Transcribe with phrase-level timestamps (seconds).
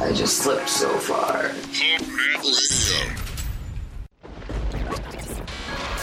[0.00, 1.50] I just slipped so far.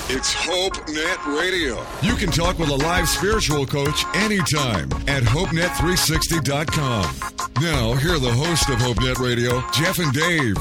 [0.09, 1.83] It's HopeNet Radio.
[2.01, 7.15] You can talk with a live spiritual coach anytime at HopeNet360.com.
[7.61, 10.55] Now, here are the hosts of HopeNet Radio, Jeff and Dave.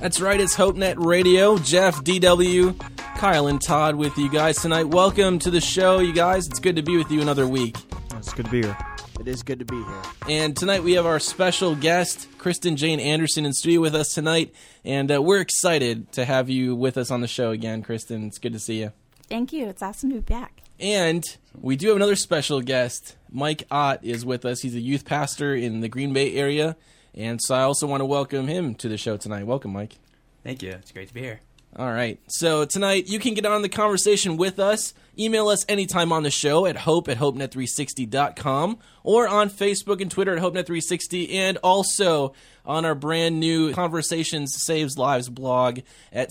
[0.00, 1.58] That's right, it's HopeNet Radio.
[1.58, 2.78] Jeff, DW,
[3.16, 4.86] Kyle, and Todd with you guys tonight.
[4.88, 6.46] Welcome to the show, you guys.
[6.46, 7.76] It's good to be with you another week.
[8.14, 8.76] It's good to be here.
[9.18, 10.02] It is good to be here.
[10.28, 14.54] And tonight we have our special guest, Kristen Jane Anderson, in studio with us tonight.
[14.84, 18.26] And uh, we're excited to have you with us on the show again, Kristen.
[18.26, 18.92] It's good to see you.
[19.28, 19.66] Thank you.
[19.66, 20.62] It's awesome to be back.
[20.78, 21.24] And
[21.58, 23.16] we do have another special guest.
[23.30, 24.60] Mike Ott is with us.
[24.60, 26.76] He's a youth pastor in the Green Bay area.
[27.14, 29.46] And so I also want to welcome him to the show tonight.
[29.46, 29.96] Welcome, Mike.
[30.44, 30.72] Thank you.
[30.72, 31.40] It's great to be here.
[31.78, 32.18] All right.
[32.26, 34.94] So tonight you can get on the conversation with us.
[35.18, 40.34] Email us anytime on the show at hope at hopenet360.com or on Facebook and Twitter
[40.34, 42.32] at hopenet360 and also
[42.64, 45.80] on our brand new Conversations Saves Lives blog
[46.14, 46.30] at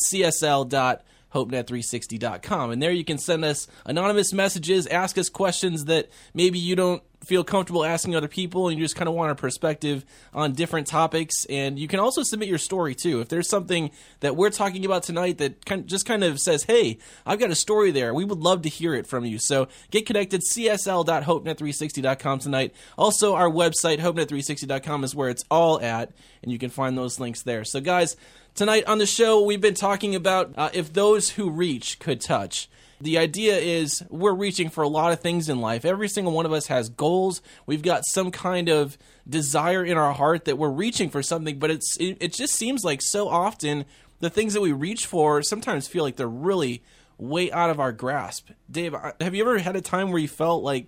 [1.36, 2.72] csl.hopenet360.com.
[2.72, 7.04] And there you can send us anonymous messages, ask us questions that maybe you don't
[7.24, 10.86] feel comfortable asking other people and you just kind of want a perspective on different
[10.86, 11.46] topics.
[11.46, 13.20] And you can also submit your story too.
[13.22, 16.64] If there's something that we're talking about tonight that kind of just kind of says
[16.64, 18.14] hey i've got a story there.
[18.14, 19.40] We would love to hear it from you.
[19.40, 22.76] So get connected csl.hopenet360.com tonight.
[22.96, 26.12] Also our website hopenet360.com is where it's all at
[26.44, 27.64] and you can find those links there.
[27.64, 28.16] So guys
[28.56, 32.70] tonight on the show we've been talking about uh, if those who reach could touch
[33.02, 35.84] the idea is we're reaching for a lot of things in life.
[35.84, 37.42] Every single one of us has goals.
[37.66, 38.98] We've got some kind of
[39.28, 42.84] desire in our heart that we're reaching for something, but it's it, it just seems
[42.84, 43.86] like so often
[44.22, 46.84] the things that we reach for sometimes feel like they're really
[47.18, 48.50] way out of our grasp.
[48.72, 50.88] Dave, have you ever had a time where you felt like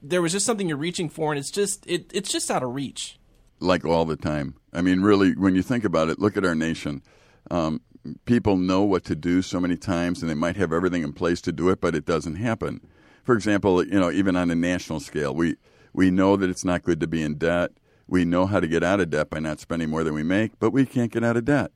[0.00, 2.72] there was just something you're reaching for and it's just it, it's just out of
[2.72, 3.18] reach?
[3.58, 4.54] Like all the time.
[4.72, 7.02] I mean, really, when you think about it, look at our nation.
[7.50, 7.80] Um,
[8.24, 11.40] people know what to do so many times and they might have everything in place
[11.42, 12.80] to do it, but it doesn't happen.
[13.22, 15.56] For example, you know, even on a national scale, we,
[15.92, 17.72] we know that it's not good to be in debt.
[18.06, 20.58] We know how to get out of debt by not spending more than we make,
[20.58, 21.72] but we can't get out of debt.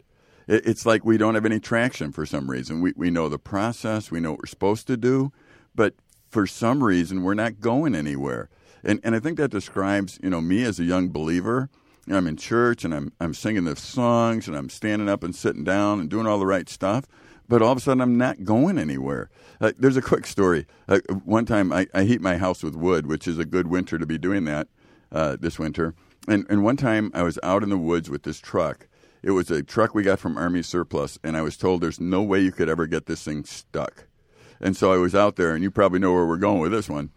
[0.47, 2.81] It, it's like we don't have any traction for some reason.
[2.81, 5.33] We, we know the process, we know what we're supposed to do,
[5.75, 5.95] but
[6.31, 8.49] for some reason we're not going anywhere.
[8.83, 11.69] And, and I think that describes, you know, me as a young believer–
[12.07, 15.35] know, I'm in church and I'm I'm singing the songs and I'm standing up and
[15.35, 17.05] sitting down and doing all the right stuff,
[17.49, 19.31] but all of a sudden I'm not going anywhere.
[19.61, 20.67] Uh, there's a quick story.
[20.89, 23.99] Uh, one time I, I heat my house with wood, which is a good winter
[23.99, 24.69] to be doing that
[25.13, 25.95] uh, this winter.
[26.27, 28.89] And and one time I was out in the woods with this truck.
[29.23, 32.23] It was a truck we got from Army Surplus, and I was told there's no
[32.23, 34.09] way you could ever get this thing stuck.
[34.61, 36.89] And so I was out there, and you probably know where we're going with this
[36.89, 37.11] one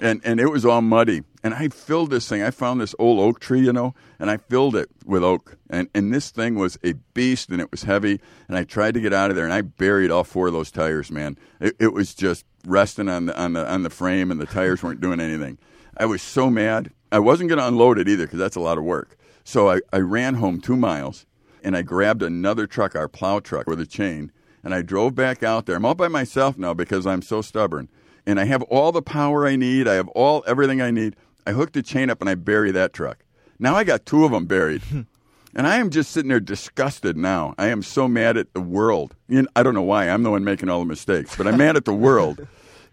[0.00, 1.22] and and it was all muddy.
[1.42, 2.42] And I filled this thing.
[2.42, 5.56] I found this old oak tree, you know, and I filled it with oak.
[5.70, 8.20] And and this thing was a beast, and it was heavy.
[8.48, 10.70] And I tried to get out of there, and I buried all four of those
[10.70, 11.10] tires.
[11.10, 14.46] Man, it, it was just resting on the on the on the frame, and the
[14.46, 15.58] tires weren't doing anything.
[15.96, 16.92] I was so mad.
[17.10, 19.16] I wasn't going to unload it either because that's a lot of work.
[19.42, 21.24] So I, I ran home two miles,
[21.64, 24.30] and I grabbed another truck, our plow truck, with a chain,
[24.62, 25.76] and I drove back out there.
[25.76, 27.88] I'm all by myself now because I'm so stubborn
[28.28, 29.88] and I have all the power I need.
[29.88, 31.16] I have all everything I need.
[31.46, 33.24] I hook the chain up and I bury that truck.
[33.58, 34.82] Now I got two of them buried.
[35.54, 37.54] and I am just sitting there disgusted now.
[37.56, 39.16] I am so mad at the world.
[39.28, 40.10] You know, I don't know why.
[40.10, 42.46] I'm the one making all the mistakes, but I'm mad at the world.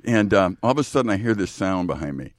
[0.05, 2.31] And um, all of a sudden I hear this sound behind me.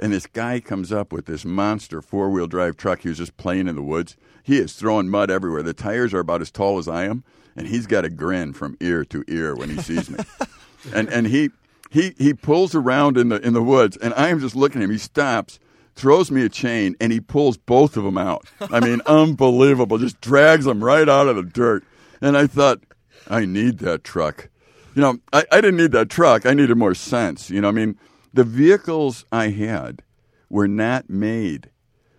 [0.00, 3.02] And this guy comes up with this monster four wheel drive truck.
[3.02, 4.16] He was just playing in the woods.
[4.42, 5.62] He is throwing mud everywhere.
[5.62, 7.24] The tires are about as tall as I am.
[7.54, 10.20] And he's got a grin from ear to ear when he sees me.
[10.94, 11.50] and, and he,
[11.90, 14.84] he he pulls around in the in the woods, and I am just looking at
[14.84, 14.90] him.
[14.90, 15.58] He stops,
[15.94, 18.46] throws me a chain, and he pulls both of them out.
[18.60, 19.98] I mean, unbelievable!
[19.98, 21.84] Just drags them right out of the dirt.
[22.20, 22.80] And I thought,
[23.28, 24.48] I need that truck.
[24.94, 26.46] You know, I, I didn't need that truck.
[26.46, 27.50] I needed more sense.
[27.50, 27.96] You know, I mean,
[28.34, 30.02] the vehicles I had
[30.50, 31.70] were not made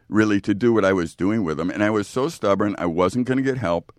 [0.07, 2.75] really to do what I was doing with them, and I was so stubborn.
[2.77, 3.93] I wasn't going to get help.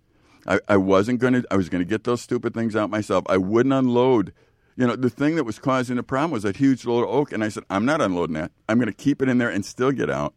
[0.46, 1.44] I, I wasn't going to.
[1.50, 3.24] I was going to get those stupid things out myself.
[3.28, 4.32] I wouldn't unload
[4.80, 7.32] you know, the thing that was causing the problem was that huge load of oak.
[7.32, 8.50] And I said, I'm not unloading that.
[8.66, 10.32] I'm going to keep it in there and still get out.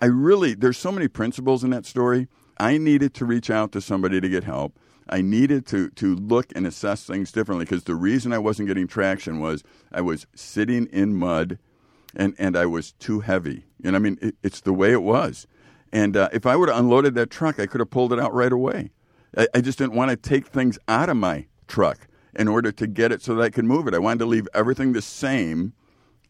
[0.00, 2.26] I really, there's so many principles in that story.
[2.58, 4.80] I needed to reach out to somebody to get help.
[5.08, 8.86] I needed to to look and assess things differently because the reason I wasn't getting
[8.86, 9.62] traction was
[9.92, 11.58] I was sitting in mud,
[12.14, 13.64] and and I was too heavy.
[13.82, 15.48] And I mean, it, it's the way it was.
[15.92, 18.32] And uh, if I would have unloaded that truck, I could have pulled it out
[18.32, 18.92] right away.
[19.36, 22.86] I, I just didn't want to take things out of my truck in order to
[22.86, 23.94] get it so that I could move it.
[23.94, 25.74] I wanted to leave everything the same,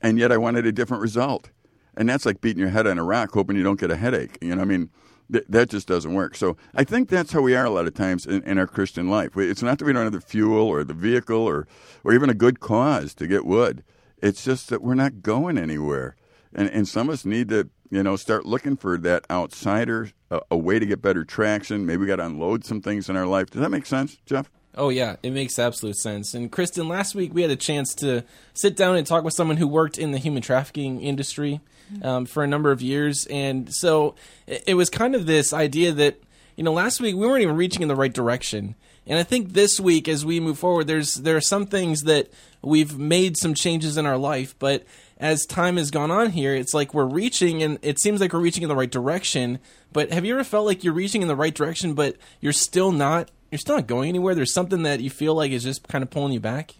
[0.01, 1.51] and yet I wanted a different result.
[1.97, 4.39] And that's like beating your head on a rock, hoping you don't get a headache.
[4.41, 4.91] You know, I mean,
[5.31, 6.35] th- that just doesn't work.
[6.35, 9.11] So I think that's how we are a lot of times in, in our Christian
[9.11, 9.37] life.
[9.37, 11.67] It's not that we don't have the fuel or the vehicle or,
[12.03, 13.85] or even a good cause to get wood.
[14.23, 16.17] It's just that we're not going anywhere.
[16.55, 20.41] And, and some of us need to, you know, start looking for that outsider, a,
[20.51, 21.85] a way to get better traction.
[21.85, 23.51] Maybe we got to unload some things in our life.
[23.51, 24.51] Does that make sense, Jeff?
[24.75, 26.33] Oh yeah, it makes absolute sense.
[26.33, 28.25] And Kristen, last week we had a chance to
[28.55, 31.61] sit down and talk with someone who worked in the human trafficking industry
[32.03, 34.15] um, for a number of years, and so
[34.47, 36.23] it, it was kind of this idea that
[36.57, 38.75] you know last week we weren't even reaching in the right direction.
[39.07, 42.31] And I think this week, as we move forward, there's there are some things that
[42.63, 44.85] we've made some changes in our life, but
[45.19, 48.41] as time has gone on here, it's like we're reaching, and it seems like we're
[48.41, 49.59] reaching in the right direction.
[49.93, 52.91] But have you ever felt like you're reaching in the right direction, but you're still
[52.91, 54.35] not you're still not going anywhere.
[54.35, 56.75] There's something that you feel like is just kind of pulling you back.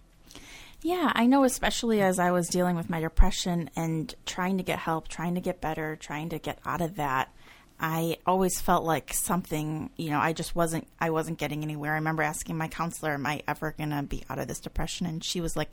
[0.81, 4.79] Yeah, I know, especially as I was dealing with my depression and trying to get
[4.79, 7.31] help, trying to get better, trying to get out of that.
[7.79, 11.91] I always felt like something, you know, I just wasn't, I wasn't getting anywhere.
[11.91, 15.23] I remember asking my counselor, "Am I ever gonna be out of this depression?" And
[15.23, 15.69] she was like,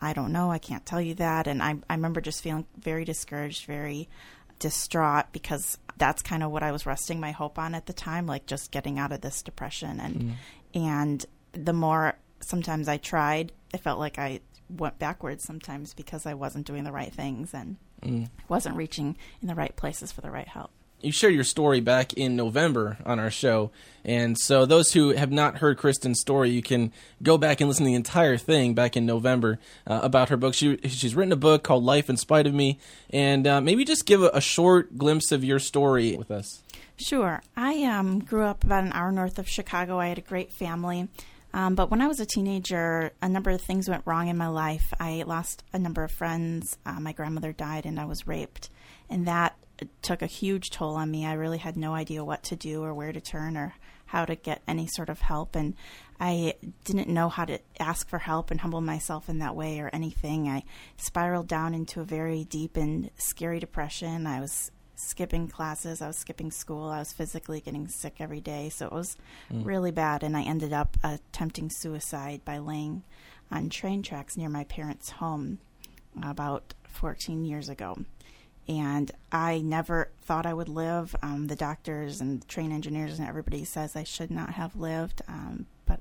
[0.00, 0.50] "I don't know.
[0.50, 4.08] I can't tell you that." And I, I remember just feeling very discouraged, very
[4.62, 8.26] distraught because that's kind of what I was resting my hope on at the time,
[8.26, 9.98] like just getting out of this depression.
[9.98, 10.32] And mm.
[10.74, 16.34] and the more sometimes I tried, it felt like I went backwards sometimes because I
[16.34, 18.30] wasn't doing the right things and mm.
[18.48, 20.70] wasn't reaching in the right places for the right help
[21.02, 23.70] you shared your story back in November on our show,
[24.04, 27.84] and so those who have not heard Kristen's story, you can go back and listen
[27.84, 30.54] to the entire thing back in November uh, about her book.
[30.54, 32.78] She she's written a book called Life in Spite of Me,
[33.10, 36.62] and uh, maybe just give a, a, short glimpse of your story with us.
[36.96, 39.98] Sure, I um, grew up about an hour north of Chicago.
[39.98, 41.08] I had a great family.
[41.54, 44.48] Um, but when I was a teenager, a number of things went wrong in my
[44.48, 44.92] life.
[44.98, 46.78] I lost a number of friends.
[46.86, 48.70] Uh, my grandmother died, and I was raped.
[49.10, 49.56] And that
[50.02, 51.26] took a huge toll on me.
[51.26, 53.74] I really had no idea what to do or where to turn or
[54.06, 55.56] how to get any sort of help.
[55.56, 55.74] And
[56.20, 59.88] I didn't know how to ask for help and humble myself in that way or
[59.92, 60.48] anything.
[60.48, 60.64] I
[60.98, 64.26] spiraled down into a very deep and scary depression.
[64.26, 68.68] I was skipping classes, I was skipping school, I was physically getting sick every day.
[68.68, 69.16] So it was
[69.50, 69.64] mm.
[69.64, 70.22] really bad.
[70.22, 73.02] And I ended up attempting suicide by laying
[73.50, 75.58] on train tracks near my parents' home
[76.22, 77.96] about 14 years ago
[78.68, 81.14] and I never thought I would live.
[81.22, 85.66] Um, the doctors and train engineers and everybody says I should not have lived, um,
[85.86, 86.00] but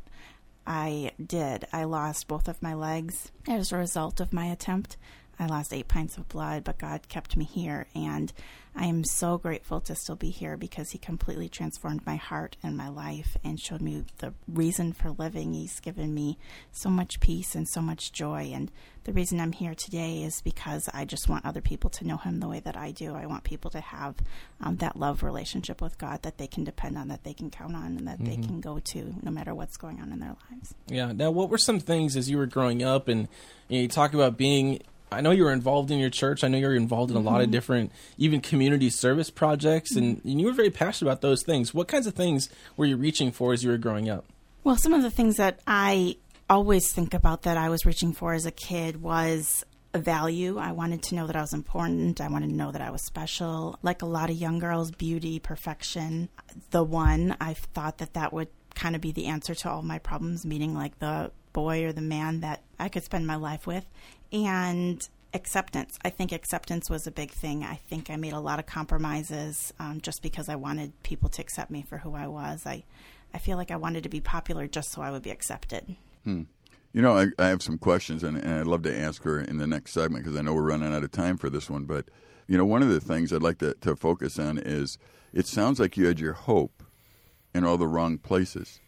[0.65, 1.65] I did.
[1.73, 4.97] I lost both of my legs as a result of my attempt.
[5.41, 8.31] I lost eight pints of blood, but God kept me here, and
[8.75, 12.77] I am so grateful to still be here because He completely transformed my heart and
[12.77, 15.55] my life and showed me the reason for living.
[15.55, 16.37] He's given me
[16.71, 18.51] so much peace and so much joy.
[18.53, 18.69] And
[19.03, 22.39] the reason I'm here today is because I just want other people to know Him
[22.39, 23.15] the way that I do.
[23.15, 24.17] I want people to have
[24.61, 27.75] um, that love relationship with God that they can depend on, that they can count
[27.75, 28.25] on, and that mm-hmm.
[28.25, 30.75] they can go to no matter what's going on in their lives.
[30.87, 31.11] Yeah.
[31.13, 33.27] Now, what were some things as you were growing up and
[33.69, 34.81] you, know, you talk about being
[35.13, 36.43] I know you were involved in your church.
[36.43, 37.27] I know you're involved in a mm-hmm.
[37.27, 37.51] lot of mm-hmm.
[37.51, 41.73] different, even community service projects, and, and you were very passionate about those things.
[41.73, 44.25] What kinds of things were you reaching for as you were growing up?
[44.63, 46.15] Well, some of the things that I
[46.49, 50.57] always think about that I was reaching for as a kid was a value.
[50.57, 52.21] I wanted to know that I was important.
[52.21, 53.77] I wanted to know that I was special.
[53.81, 56.29] Like a lot of young girls, beauty, perfection,
[56.69, 57.35] the one.
[57.41, 60.73] I thought that that would kind of be the answer to all my problems, meaning
[60.73, 63.85] like the boy or the man that I could spend my life with
[64.31, 65.97] and acceptance.
[66.03, 67.63] I think acceptance was a big thing.
[67.63, 71.41] I think I made a lot of compromises um, just because I wanted people to
[71.41, 72.65] accept me for who I was.
[72.65, 72.83] I,
[73.33, 75.95] I feel like I wanted to be popular just so I would be accepted.
[76.23, 76.43] Hmm.
[76.93, 79.57] You know, I, I, have some questions, and, and, I'd love to ask her in
[79.57, 81.85] the next segment because I know we're running out of time for this one.
[81.85, 82.09] But,
[82.47, 84.97] you know, one of the things I'd like to, to focus on is
[85.31, 86.83] it sounds like you had your hope
[87.55, 88.81] in all the wrong places.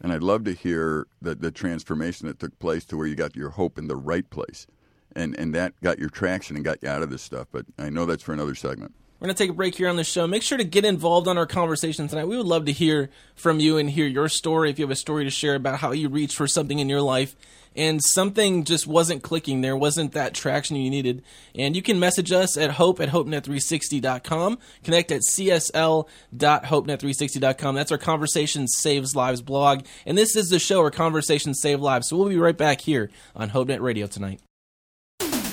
[0.00, 3.36] And I'd love to hear the, the transformation that took place to where you got
[3.36, 4.66] your hope in the right place
[5.14, 7.48] and and that got your traction and got you out of this stuff.
[7.52, 8.94] But I know that's for another segment.
[9.20, 10.26] We're going to take a break here on the show.
[10.26, 12.26] Make sure to get involved on our conversation tonight.
[12.26, 14.96] We would love to hear from you and hear your story if you have a
[14.96, 17.34] story to share about how you reached for something in your life
[17.76, 19.60] and something just wasn't clicking.
[19.60, 21.22] There wasn't that traction you needed.
[21.54, 24.58] And you can message us at hope at hopenet360.com.
[24.82, 27.74] Connect at csl.hopenet360.com.
[27.74, 29.84] That's our Conversation Saves Lives blog.
[30.06, 32.08] And this is the show where conversations save lives.
[32.08, 34.40] So we'll be right back here on HopeNet Radio tonight.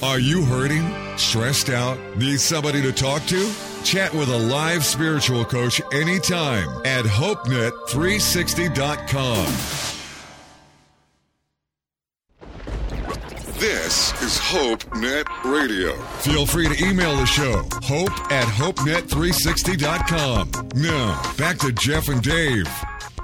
[0.04, 0.92] Are you hurting?
[1.16, 2.00] Stressed out?
[2.18, 3.54] Need somebody to talk to?
[3.84, 9.46] Chat with a live spiritual coach anytime at HopeNet360.com.
[13.60, 15.96] This is Hope Net Radio.
[16.22, 20.50] Feel free to email the show, hope at hopenet360.com.
[20.74, 22.68] Now, back to Jeff and Dave.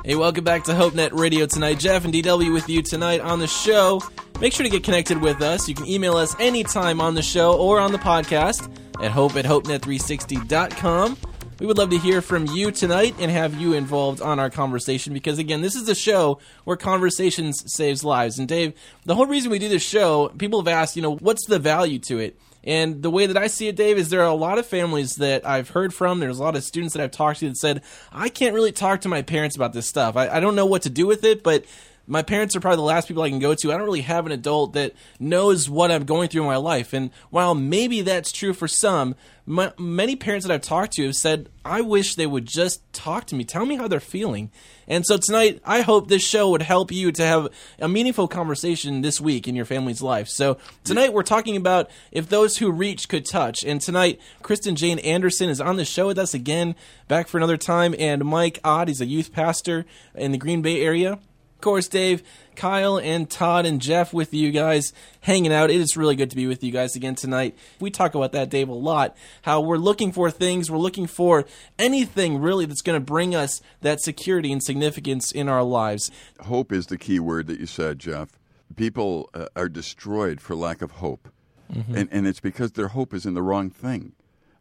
[0.07, 1.79] Hey, welcome back to HopeNet Radio tonight.
[1.79, 4.01] Jeff and DW with you tonight on the show.
[4.39, 5.67] Make sure to get connected with us.
[5.67, 8.73] You can email us anytime on the show or on the podcast
[9.03, 11.17] at hope at hopenet360.com.
[11.59, 15.13] We would love to hear from you tonight and have you involved on our conversation
[15.13, 18.39] because, again, this is a show where conversations saves lives.
[18.39, 21.45] And, Dave, the whole reason we do this show, people have asked, you know, what's
[21.47, 22.39] the value to it?
[22.63, 25.15] And the way that I see it, Dave, is there are a lot of families
[25.15, 26.19] that I've heard from.
[26.19, 29.01] There's a lot of students that I've talked to that said, I can't really talk
[29.01, 30.17] to my parents about this stuff.
[30.17, 31.65] I, I don't know what to do with it, but
[32.07, 33.71] my parents are probably the last people I can go to.
[33.71, 36.93] I don't really have an adult that knows what I'm going through in my life.
[36.93, 39.13] And while maybe that's true for some,
[39.45, 43.25] my, many parents that I've talked to have said, I wish they would just talk
[43.25, 44.51] to me, tell me how they're feeling.
[44.87, 49.01] And so tonight, I hope this show would help you to have a meaningful conversation
[49.01, 50.29] this week in your family's life.
[50.29, 53.65] So tonight, we're talking about if those who reach could touch.
[53.65, 56.73] And tonight, Kristen Jane Anderson is on the show with us again,
[57.09, 57.93] back for another time.
[57.99, 59.85] And Mike Ott, he's a youth pastor
[60.15, 61.19] in the Green Bay area.
[61.57, 62.21] Of course, Dave,
[62.55, 65.71] Kyle, and Todd and Jeff with you guys hanging out.
[65.71, 67.57] It is really good to be with you guys again tonight.
[67.79, 69.17] We talk about that, Dave, a lot.
[69.41, 71.45] How we're looking for things, we're looking for
[71.79, 76.11] anything really that's going to bring us that security and significance in our lives.
[76.41, 78.37] Hope is the key word that you said, Jeff.
[78.75, 81.27] People uh, are destroyed for lack of hope.
[81.73, 81.95] Mm-hmm.
[81.95, 84.11] And, and it's because their hope is in the wrong thing.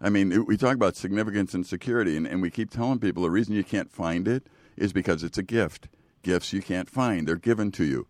[0.00, 3.30] I mean, we talk about significance and security, and, and we keep telling people the
[3.30, 4.46] reason you can't find it
[4.78, 5.88] is because it's a gift
[6.26, 7.26] gifts you can't find.
[7.26, 8.08] They're given to you.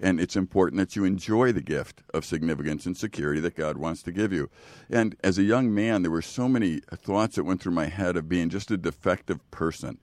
[0.00, 4.02] And it's important that you enjoy the gift of significance and security that God wants
[4.02, 4.50] to give you.
[4.90, 8.16] And as a young man, there were so many thoughts that went through my head
[8.16, 9.98] of being just a defective person.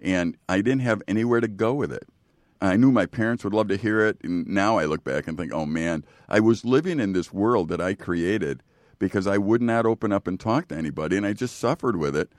[0.00, 2.06] And I didn't have anywhere to go with it.
[2.60, 4.18] I knew my parents would love to hear it.
[4.22, 7.68] And now I look back and think, oh man, I was living in this world
[7.70, 8.62] that I created
[9.00, 11.16] because I would not open up and talk to anybody.
[11.16, 12.30] And I just suffered with it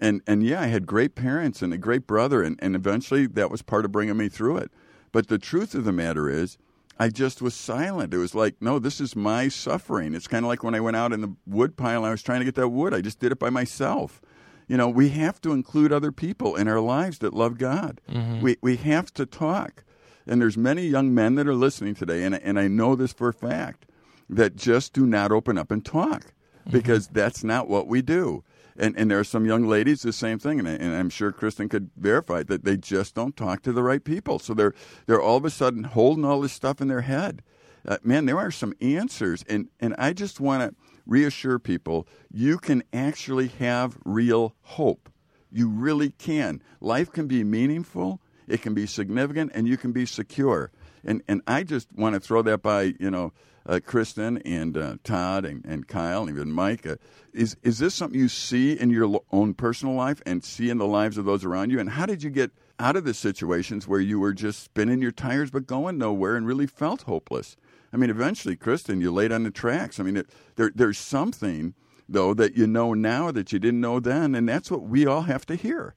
[0.00, 3.50] and and yeah, I had great parents and a great brother, and, and eventually that
[3.50, 4.70] was part of bringing me through it.
[5.12, 6.58] But the truth of the matter is,
[6.98, 8.14] I just was silent.
[8.14, 10.14] It was like, no, this is my suffering.
[10.14, 12.22] It's kind of like when I went out in the wood pile and I was
[12.22, 12.94] trying to get that wood.
[12.94, 14.20] I just did it by myself.
[14.66, 18.00] You know, we have to include other people in our lives that love God.
[18.10, 18.40] Mm-hmm.
[18.40, 19.84] We we have to talk.
[20.26, 23.28] And there's many young men that are listening today, and and I know this for
[23.28, 23.86] a fact
[24.30, 26.70] that just do not open up and talk mm-hmm.
[26.70, 28.42] because that's not what we do
[28.76, 31.68] and and there are some young ladies the same thing, and, and I'm sure Kristen
[31.68, 34.38] could verify that they just don't talk to the right people.
[34.38, 34.74] So they're
[35.06, 37.42] they're all of a sudden holding all this stuff in their head.
[37.86, 40.74] Uh, man, there are some answers, and and I just want to
[41.06, 45.10] reassure people: you can actually have real hope.
[45.52, 46.62] You really can.
[46.80, 48.20] Life can be meaningful.
[48.48, 50.70] It can be significant, and you can be secure.
[51.04, 53.32] And and I just want to throw that by you know
[53.66, 56.86] uh, Kristen and uh, Todd and, and Kyle and even Mike.
[56.86, 56.96] Uh,
[57.32, 60.86] is is this something you see in your own personal life and see in the
[60.86, 61.80] lives of those around you?
[61.80, 65.12] And how did you get out of the situations where you were just spinning your
[65.12, 67.56] tires but going nowhere and really felt hopeless?
[67.92, 70.00] I mean, eventually, Kristen, you laid on the tracks.
[70.00, 71.74] I mean, it, there, there's something
[72.08, 75.22] though that you know now that you didn't know then, and that's what we all
[75.22, 75.94] have to hear.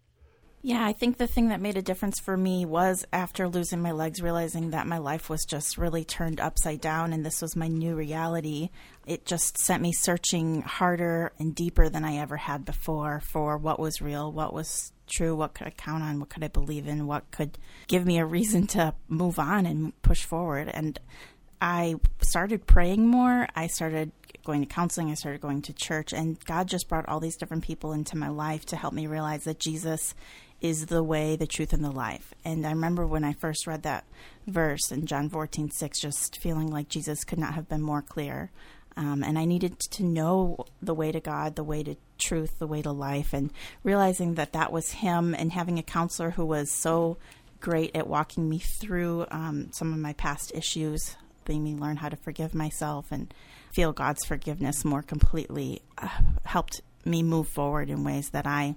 [0.67, 3.93] Yeah, I think the thing that made a difference for me was after losing my
[3.93, 7.69] legs, realizing that my life was just really turned upside down and this was my
[7.69, 8.71] new reality.
[9.05, 13.79] It just sent me searching harder and deeper than I ever had before for what
[13.79, 17.07] was real, what was true, what could I count on, what could I believe in,
[17.07, 17.57] what could
[17.87, 20.67] give me a reason to move on and push forward.
[20.67, 20.99] And
[21.61, 23.47] I started praying more.
[23.55, 24.11] I started
[24.43, 25.11] going to counseling.
[25.11, 26.11] I started going to church.
[26.11, 29.45] And God just brought all these different people into my life to help me realize
[29.45, 30.13] that Jesus
[30.61, 32.33] is the way, the truth, and the life.
[32.43, 34.05] And I remember when I first read that
[34.47, 38.51] verse in John 14, 6, just feeling like Jesus could not have been more clear.
[38.95, 42.65] Um, and I needed to know the way to God, the way to truth, the
[42.65, 43.51] way to life, and
[43.83, 47.17] realizing that that was Him, and having a counselor who was so
[47.59, 51.15] great at walking me through um, some of my past issues,
[51.47, 53.33] helping me learn how to forgive myself and
[53.71, 56.09] feel God's forgiveness more completely, uh,
[56.43, 58.75] helped me move forward in ways that I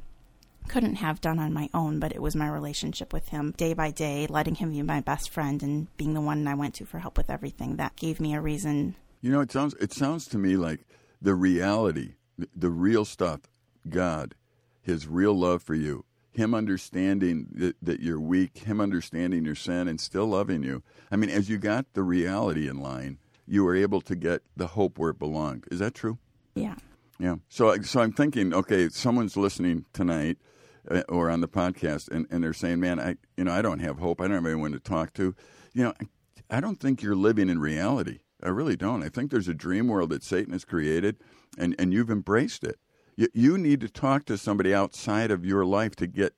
[0.71, 3.91] couldn't have done on my own, but it was my relationship with him day by
[3.91, 7.01] day, letting him be my best friend and being the one I went to for
[7.01, 8.95] help with everything that gave me a reason.
[9.21, 10.87] You know, it sounds it sounds to me like
[11.21, 13.41] the reality, the, the real stuff,
[13.89, 14.37] God,
[14.81, 19.89] his real love for you, him understanding that, that you're weak, him understanding your sin
[19.89, 20.85] and still loving you.
[21.11, 24.69] I mean, as you got the reality in line, you were able to get the
[24.69, 25.65] hope where it belonged.
[25.73, 26.19] Is that true?
[26.55, 26.77] Yeah.
[27.19, 27.37] Yeah.
[27.49, 30.39] So, so I'm thinking, okay, someone's listening tonight
[30.91, 33.79] Uh, or on the podcast, and, and they're saying, "Man, I, you know, I don't
[33.79, 34.21] have hope.
[34.21, 35.35] I don't have anyone to talk to."
[35.73, 38.21] You know, I, I don't think you're living in reality.
[38.43, 39.03] I really don't.
[39.03, 41.17] I think there's a dream world that Satan has created,
[41.57, 42.79] and, and you've embraced it.
[43.17, 46.35] You, you need to talk to somebody outside of your life to get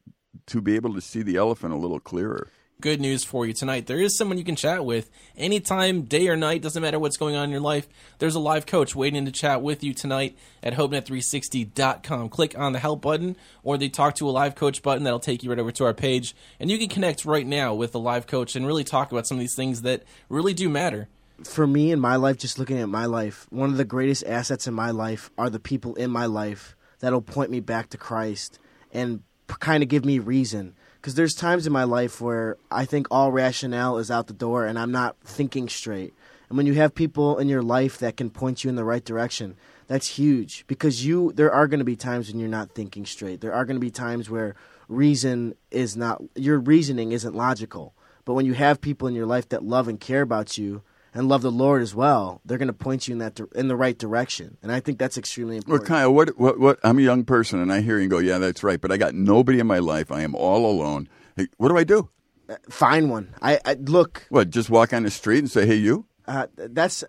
[0.46, 2.48] to be able to see the elephant a little clearer
[2.82, 3.86] good news for you tonight.
[3.86, 7.36] There is someone you can chat with anytime, day or night, doesn't matter what's going
[7.36, 7.88] on in your life.
[8.18, 12.28] There's a live coach waiting to chat with you tonight at HopeNet360.com.
[12.28, 15.04] Click on the help button or the talk to a live coach button.
[15.04, 16.34] That'll take you right over to our page.
[16.58, 19.36] And you can connect right now with the live coach and really talk about some
[19.36, 21.08] of these things that really do matter.
[21.44, 24.66] For me in my life, just looking at my life, one of the greatest assets
[24.66, 28.58] in my life are the people in my life that'll point me back to Christ
[28.92, 33.08] and kind of give me reason because there's times in my life where I think
[33.10, 36.14] all rationale is out the door and I'm not thinking straight.
[36.48, 39.04] And when you have people in your life that can point you in the right
[39.04, 39.56] direction,
[39.88, 43.40] that's huge because you there are going to be times when you're not thinking straight.
[43.40, 44.54] There are going to be times where
[44.86, 47.94] reason is not your reasoning isn't logical.
[48.24, 50.82] But when you have people in your life that love and care about you
[51.14, 53.76] and love the Lord as well, they're going to point you in that in the
[53.76, 54.56] right direction.
[54.62, 55.88] And I think that's extremely important.
[55.88, 56.78] Well, Kyle, what, what, what?
[56.82, 59.14] I'm a young person, and I hear you go, "Yeah, that's right," but I got
[59.14, 60.10] nobody in my life.
[60.10, 61.08] I am all alone.
[61.36, 62.08] Hey, what do I do?
[62.48, 63.34] Uh, find one.
[63.40, 64.26] I, I look.
[64.28, 64.50] What?
[64.50, 67.02] Just walk on the street and say, "Hey, you." Uh, that's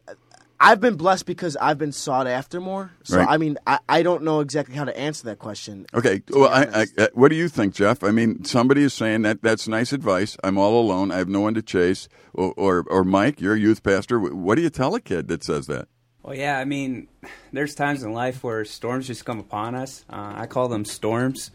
[0.63, 2.91] I've been blessed because I've been sought after more.
[3.03, 3.27] So Right.
[3.29, 5.85] I mean, I, I don't know exactly how to answer that question.
[5.93, 6.23] Okay.
[6.29, 8.01] Well, I, I, uh, what do you think, Jeff?
[8.01, 10.37] I mean, somebody is saying that that's nice advice.
[10.43, 11.11] I'm all alone.
[11.11, 12.07] I have no one to chase.
[12.33, 14.19] Or, or, or Mike, you're a youth pastor.
[14.19, 15.89] What do you tell a kid that says that?
[16.23, 17.09] Well, yeah, I mean,
[17.51, 20.05] there's times in life where storms just come upon us.
[20.09, 21.51] Uh, I call them storms.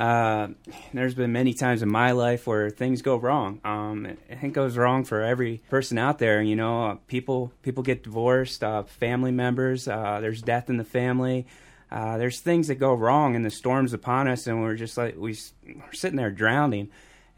[0.00, 0.48] Uh,
[0.94, 3.60] there's been many times in my life where things go wrong.
[3.64, 6.40] Um, I think it goes wrong for every person out there.
[6.40, 9.86] You know, uh, people people get divorced, uh, family members.
[9.86, 11.46] Uh, there's death in the family.
[11.90, 15.16] Uh, there's things that go wrong, and the storms upon us, and we're just like
[15.18, 15.36] we,
[15.66, 16.88] we're sitting there drowning.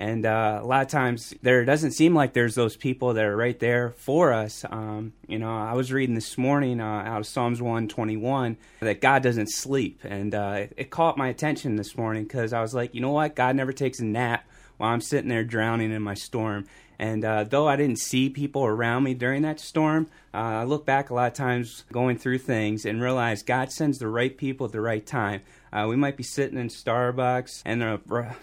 [0.03, 3.37] And uh, a lot of times there doesn't seem like there's those people that are
[3.37, 4.65] right there for us.
[4.69, 9.23] Um, you know, I was reading this morning uh, out of Psalms 121 that God
[9.23, 10.01] doesn't sleep.
[10.03, 13.13] And uh, it, it caught my attention this morning because I was like, you know
[13.13, 13.37] what?
[13.37, 14.45] God never takes a nap
[14.77, 16.67] while I'm sitting there drowning in my storm.
[16.99, 20.85] And uh, though I didn't see people around me during that storm, uh, I look
[20.85, 24.67] back a lot of times going through things and realize God sends the right people
[24.67, 25.43] at the right time.
[25.73, 27.99] Uh, we might be sitting in Starbucks and a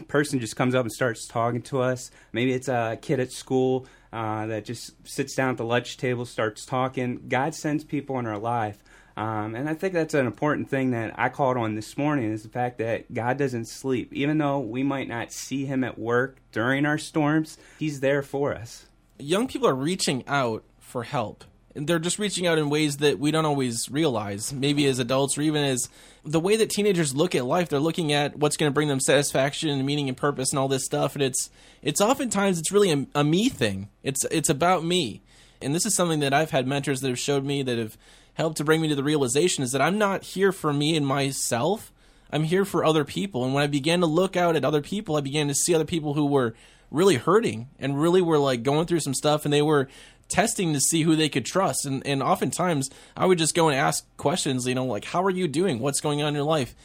[0.08, 2.12] person just comes up and starts talking to us.
[2.34, 6.26] Maybe it's a kid at school uh, that just sits down at the lunch table,
[6.26, 7.26] starts talking.
[7.28, 8.80] God sends people in our life.
[9.16, 12.44] Um, and I think that's an important thing that I called on this morning is
[12.44, 14.14] the fact that God doesn't sleep.
[14.14, 18.56] Even though we might not see Him at work during our storms, He's there for
[18.56, 18.86] us.
[19.18, 21.44] young people are reaching out for help.
[21.76, 25.42] They're just reaching out in ways that we don't always realize, maybe as adults or
[25.42, 25.88] even as
[26.24, 27.70] the way that teenagers look at life.
[27.70, 30.68] They're looking at what's going to bring them satisfaction and meaning and purpose and all
[30.68, 31.14] this stuff.
[31.14, 31.50] And it's
[31.82, 33.90] it's oftentimes it's really a, a me thing.
[34.04, 35.22] It's it's about me.
[35.62, 37.98] And this is something that I've had mentors that have showed me that have
[38.34, 41.06] helped to bring me to the realization is that I'm not here for me and
[41.06, 41.92] myself.
[42.32, 43.44] I'm here for other people.
[43.44, 45.86] And when I began to look out at other people, I began to see other
[45.86, 46.56] people who were
[46.92, 49.88] really hurting and really were like going through some stuff and they were
[50.30, 51.86] testing to see who they could trust.
[51.86, 55.30] And, and oftentimes I would just go and ask questions, you know, like, how are
[55.30, 55.80] you doing?
[55.80, 56.76] What's going on in your life?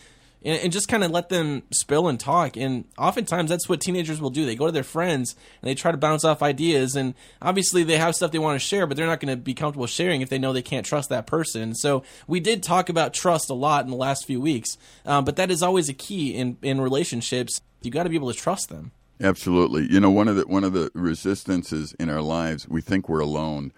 [0.42, 2.56] And, and just kind of let them spill and talk.
[2.56, 4.44] And oftentimes that's what teenagers will do.
[4.44, 6.96] They go to their friends and they try to bounce off ideas.
[6.96, 9.54] And obviously they have stuff they want to share, but they're not going to be
[9.54, 11.74] comfortable sharing if they know they can't trust that person.
[11.74, 14.76] So we did talk about trust a lot in the last few weeks.
[15.06, 17.60] Um, but that is always a key in, in relationships.
[17.82, 18.92] You got to be able to trust them.
[19.24, 19.90] Absolutely.
[19.90, 23.20] You know, one of the one of the resistances in our lives, we think we're
[23.20, 23.72] alone,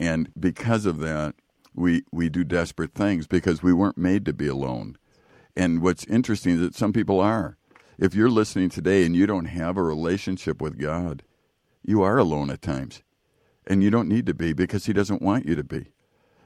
[0.00, 1.36] and because of that,
[1.72, 4.98] we we do desperate things because we weren't made to be alone.
[5.56, 7.56] And what's interesting is that some people are.
[7.96, 11.22] If you're listening today and you don't have a relationship with God,
[11.84, 13.04] you are alone at times.
[13.68, 15.92] And you don't need to be because he doesn't want you to be.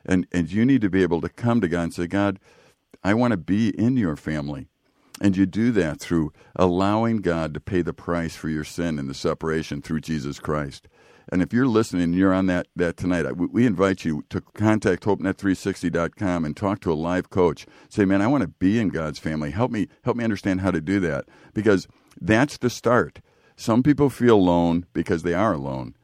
[0.04, 2.38] And and you need to be able to come to God and say, God,
[3.02, 4.68] I want to be in your family.
[5.22, 9.08] And you do that through allowing God to pay the price for your sin and
[9.08, 10.88] the separation through Jesus Christ.
[11.30, 15.04] And if you're listening and you're on that, that tonight, we invite you to contact
[15.04, 17.66] HopeNet360.com and talk to a live coach.
[17.88, 19.52] Say, man, I want to be in God's family.
[19.52, 21.26] Help me, help me understand how to do that.
[21.54, 21.86] Because
[22.20, 23.20] that's the start.
[23.54, 25.94] Some people feel alone because they are alone.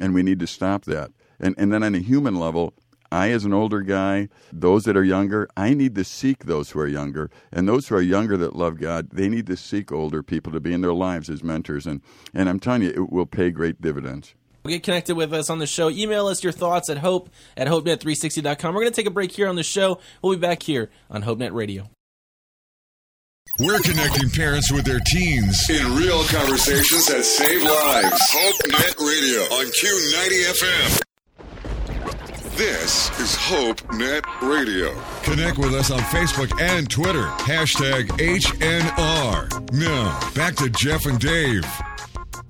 [0.00, 1.12] And we need to stop that.
[1.38, 2.74] And, and then on a human level,
[3.14, 6.80] I, as an older guy, those that are younger, I need to seek those who
[6.80, 7.30] are younger.
[7.52, 10.58] And those who are younger that love God, they need to seek older people to
[10.58, 11.86] be in their lives as mentors.
[11.86, 12.02] And,
[12.34, 14.34] and I'm telling you, it will pay great dividends.
[14.66, 15.90] Get connected with us on the show.
[15.90, 18.74] Email us your thoughts at hope at hopenet360.com.
[18.74, 20.00] We're going to take a break here on the show.
[20.20, 21.88] We'll be back here on HopeNet Radio.
[23.60, 28.20] We're connecting parents with their teens in real conversations that save lives.
[28.32, 31.13] HopeNet Radio on Q90 FM.
[32.56, 34.94] This is HopeNet Radio.
[35.24, 37.24] Connect with us on Facebook and Twitter.
[37.38, 39.72] Hashtag HNR.
[39.72, 41.66] Now, back to Jeff and Dave.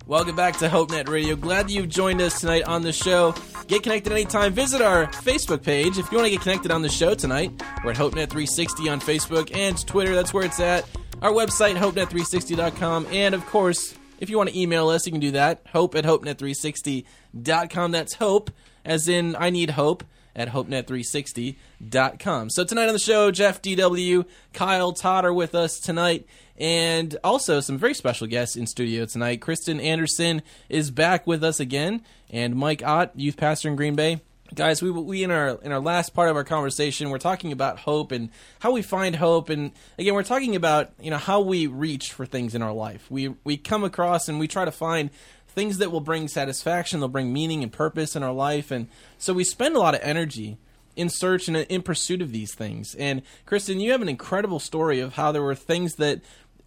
[0.07, 1.37] Welcome back to HopeNet Radio.
[1.37, 3.35] Glad that you've joined us tonight on the show.
[3.67, 4.53] Get connected anytime.
[4.53, 7.51] Visit our Facebook page if you want to get connected on the show tonight.
[7.83, 10.15] We're at HopeNet360 on Facebook and Twitter.
[10.15, 10.85] That's where it's at.
[11.23, 13.07] Our website, HopeNet360.com.
[13.11, 15.63] And of course, if you want to email us, you can do that.
[15.73, 17.91] Hope at HopeNet360.com.
[17.91, 18.51] That's hope,
[18.85, 20.05] as in I need hope
[20.37, 22.51] at HopeNet360.com.
[22.51, 26.27] So tonight on the show, Jeff DW, Kyle Todd are with us tonight.
[26.57, 29.41] And also some very special guests in studio tonight.
[29.41, 34.21] Kristen Anderson is back with us again, and Mike Ott, youth pastor in Green Bay.
[34.55, 37.81] Guys, we we in our in our last part of our conversation, we're talking about
[37.81, 41.67] hope and how we find hope, and again, we're talking about you know how we
[41.67, 43.11] reach for things in our life.
[43.11, 45.11] We we come across and we try to find
[45.55, 48.89] things that will bring satisfaction, they'll bring meaning and purpose in our life, and
[49.19, 50.59] so we spend a lot of energy
[50.97, 52.95] in search and in pursuit of these things.
[52.95, 56.21] And Kristen, you have an incredible story of how there were things that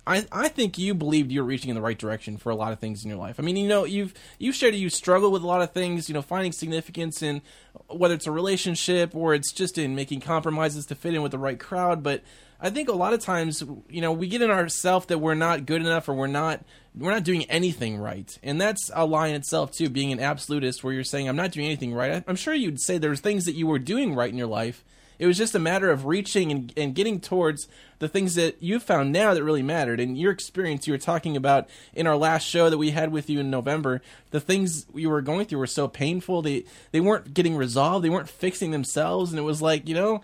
[0.07, 2.71] I, I think you believed you were reaching in the right direction for a lot
[2.71, 3.39] of things in your life.
[3.39, 6.13] I mean, you know, you've you've shared you struggle with a lot of things, you
[6.13, 7.41] know, finding significance in
[7.89, 11.37] whether it's a relationship or it's just in making compromises to fit in with the
[11.37, 12.03] right crowd.
[12.03, 12.23] But
[12.59, 15.65] I think a lot of times, you know, we get in ourself that we're not
[15.65, 16.63] good enough or we're not
[16.95, 19.89] we're not doing anything right, and that's a lie in itself too.
[19.89, 22.23] Being an absolutist, where you're saying I'm not doing anything right.
[22.27, 24.83] I'm sure you'd say there's things that you were doing right in your life
[25.19, 27.67] it was just a matter of reaching and, and getting towards
[27.99, 29.99] the things that you found now that really mattered.
[29.99, 33.29] And your experience, you were talking about in our last show that we had with
[33.29, 36.41] you in November, the things you were going through were so painful.
[36.41, 38.05] They they weren't getting resolved.
[38.05, 40.21] They weren't fixing themselves, and it was like you know,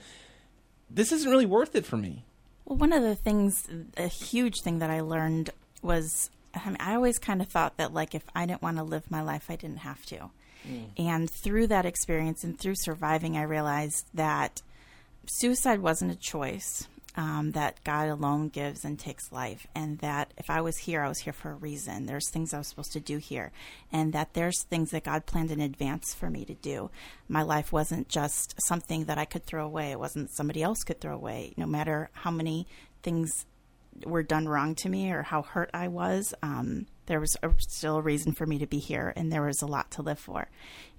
[0.94, 2.26] this isn't really worth it for me.
[2.66, 5.50] Well, one of the things, a huge thing that I learned
[5.82, 8.84] was, I, mean, I always kind of thought that like if I didn't want to
[8.84, 10.30] live my life, I didn't have to.
[10.68, 10.86] Mm.
[10.98, 14.62] And through that experience and through surviving, I realized that
[15.26, 16.88] suicide wasn't a choice.
[17.16, 21.08] Um, that God alone gives and takes life, and that if I was here, I
[21.08, 22.08] was here for a reason.
[22.08, 23.52] There's things I was supposed to do here,
[23.92, 26.90] and that there's things that God planned in advance for me to do.
[27.28, 31.00] My life wasn't just something that I could throw away, it wasn't somebody else could
[31.00, 31.54] throw away.
[31.56, 32.66] No matter how many
[33.04, 33.46] things
[34.06, 37.98] were done wrong to me or how hurt I was, um, there was a, still
[37.98, 40.48] a reason for me to be here, and there was a lot to live for.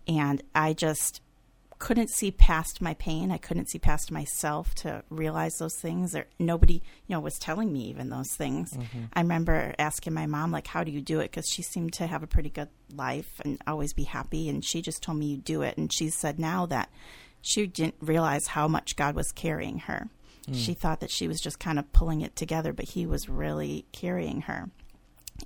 [0.06, 1.20] And I just
[1.84, 3.30] couldn't see past my pain.
[3.30, 6.12] I couldn't see past myself to realize those things.
[6.12, 8.72] There, nobody, you know, was telling me even those things.
[8.72, 9.04] Mm-hmm.
[9.12, 12.06] I remember asking my mom, like, "How do you do it?" Because she seemed to
[12.06, 15.36] have a pretty good life and always be happy, and she just told me, "You
[15.36, 16.88] do it." And she said now that
[17.42, 20.08] she didn't realize how much God was carrying her.
[20.48, 20.54] Mm.
[20.56, 23.84] She thought that she was just kind of pulling it together, but He was really
[23.92, 24.70] carrying her.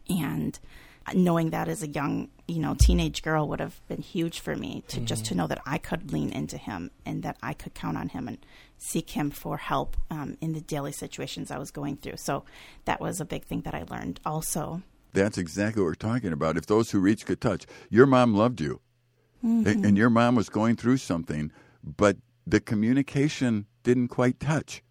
[0.08, 0.56] And
[1.12, 4.82] knowing that as a young, you know, teenage girl would have been huge for me
[4.88, 5.04] to mm-hmm.
[5.04, 8.08] just to know that I could lean into him and that I could count on
[8.08, 8.38] him and
[8.78, 12.16] seek him for help um, in the daily situations I was going through.
[12.16, 12.44] So
[12.86, 14.82] that was a big thing that I learned also.
[15.12, 16.56] That's exactly what we're talking about.
[16.56, 18.80] If those who reach could touch, your mom loved you,
[19.44, 19.84] mm-hmm.
[19.84, 21.52] and your mom was going through something,
[21.84, 24.82] but the communication didn't quite touch.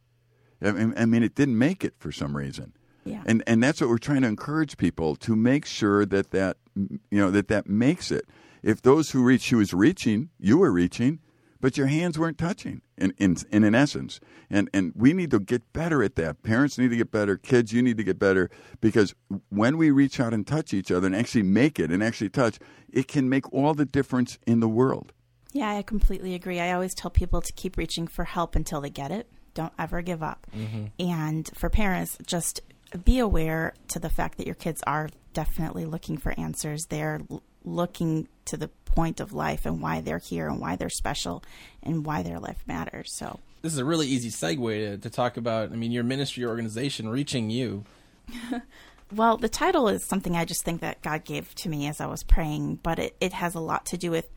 [0.62, 2.74] I mean, it didn't make it for some reason.
[3.04, 3.24] Yeah.
[3.26, 7.20] And and that's what we're trying to encourage people to make sure that that you
[7.20, 8.26] know that that makes it.
[8.64, 11.20] If those who reach, she was reaching, you were reaching,
[11.62, 12.82] but your hands weren't touching.
[12.98, 16.44] In in in, in essence, and and we need to get better at that.
[16.44, 17.38] Parents need to get better.
[17.38, 18.50] Kids, you need to get better
[18.82, 19.14] because
[19.50, 22.60] when we reach out and touch each other and actually make it and actually touch,
[22.92, 25.14] it can make all the difference in the world.
[25.54, 26.60] Yeah, I completely agree.
[26.60, 29.30] I always tell people to keep reaching for help until they get it.
[29.54, 30.46] Don't ever give up.
[30.56, 30.86] Mm-hmm.
[31.00, 32.62] And for parents, just
[33.04, 36.88] be aware to the fact that your kids are definitely looking for answers.
[36.88, 40.90] They're l- looking to the point of life and why they're here and why they're
[40.90, 41.44] special
[41.84, 43.14] and why their life matters.
[43.14, 45.72] So this is a really easy segue to, to talk about.
[45.72, 47.86] I mean, your ministry, your organization, reaching you.
[49.10, 52.08] Well, the title is something I just think that God gave to me as I
[52.08, 54.28] was praying, but it, it has a lot to do with.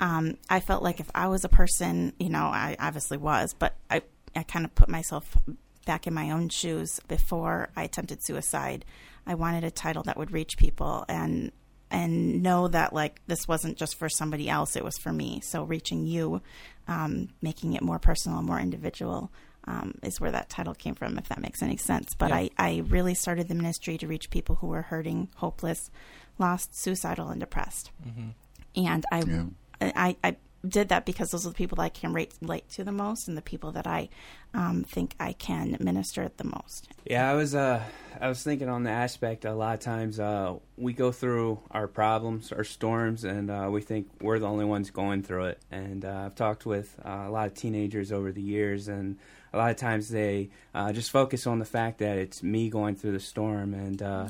[0.00, 3.76] Um, I felt like if I was a person, you know, I obviously was, but
[3.88, 4.02] I,
[4.34, 5.38] I kind of put myself
[5.84, 8.84] back in my own shoes before I attempted suicide.
[9.26, 11.52] I wanted a title that would reach people and
[11.90, 15.40] and know that like this wasn't just for somebody else; it was for me.
[15.40, 16.42] So reaching you,
[16.88, 19.30] um, making it more personal, more individual
[19.66, 22.14] um, is where that title came from, if that makes any sense.
[22.14, 22.36] But yeah.
[22.36, 25.90] I, I really started the ministry to reach people who were hurting, hopeless,
[26.38, 27.90] lost, suicidal, and depressed.
[28.06, 28.84] Mm-hmm.
[28.84, 29.44] And I, yeah.
[29.80, 30.36] I, I
[30.66, 33.36] did that because those are the people that I can relate to the most, and
[33.36, 34.08] the people that I
[34.54, 36.88] um, think I can minister the most.
[37.04, 37.82] Yeah, I was uh,
[38.20, 39.44] I was thinking on the aspect.
[39.44, 43.80] A lot of times uh, we go through our problems, our storms, and uh, we
[43.80, 45.60] think we're the only ones going through it.
[45.70, 49.18] And uh, I've talked with uh, a lot of teenagers over the years, and
[49.52, 52.96] a lot of times they uh, just focus on the fact that it's me going
[52.96, 54.28] through the storm, and uh,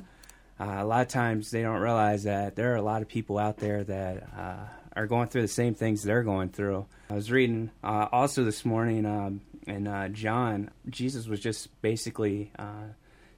[0.59, 3.38] uh, a lot of times they don't realize that there are a lot of people
[3.38, 6.87] out there that uh, are going through the same things they're going through.
[7.11, 12.50] I was reading uh, also this morning um, in uh, John, Jesus was just basically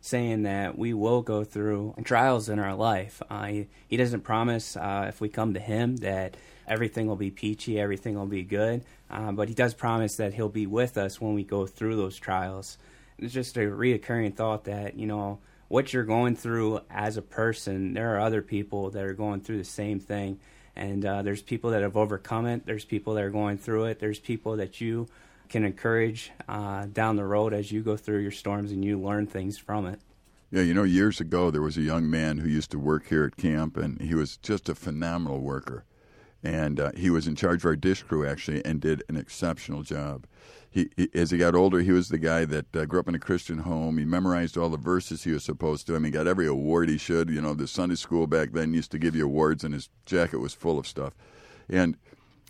[0.00, 3.20] saying that we will go through trials in our life.
[3.28, 7.30] Uh, he, he, doesn't promise uh, if we come to him that everything will be
[7.30, 8.84] peachy, everything will be good.
[9.10, 12.16] Uh, but he does promise that he'll be with us when we go through those
[12.16, 12.78] trials.
[13.18, 17.92] It's just a reoccurring thought that, you know, what you're going through as a person,
[17.94, 20.38] there are other people that are going through the same thing.
[20.78, 23.98] And uh, there's people that have overcome it, there's people that are going through it,
[23.98, 25.08] there's people that you
[25.48, 29.26] can encourage uh, down the road as you go through your storms and you learn
[29.26, 30.00] things from it.
[30.50, 33.24] Yeah, you know, years ago there was a young man who used to work here
[33.24, 35.84] at camp, and he was just a phenomenal worker
[36.42, 39.82] and uh, he was in charge of our dish crew actually and did an exceptional
[39.82, 40.26] job.
[40.70, 43.14] He, he as he got older, he was the guy that uh, grew up in
[43.14, 43.98] a Christian home.
[43.98, 45.96] He memorized all the verses he was supposed to.
[45.96, 47.30] I mean, got every award he should.
[47.30, 50.38] You know, the Sunday school back then used to give you awards, and his jacket
[50.38, 51.14] was full of stuff.
[51.68, 51.96] And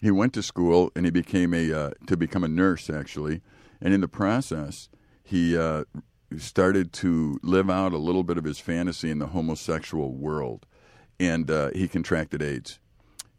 [0.01, 3.41] he went to school and he became a uh, to become a nurse actually,
[3.81, 4.89] and in the process,
[5.23, 5.85] he uh,
[6.37, 10.67] started to live out a little bit of his fantasy in the homosexual world,
[11.19, 12.79] and uh, he contracted AIDS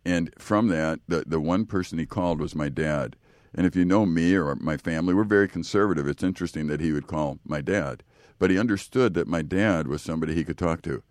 [0.06, 3.16] and from that, the, the one person he called was my dad.
[3.54, 6.08] And if you know me or my family, we're very conservative.
[6.08, 8.04] It's interesting that he would call my dad.
[8.38, 11.04] But he understood that my dad was somebody he could talk to.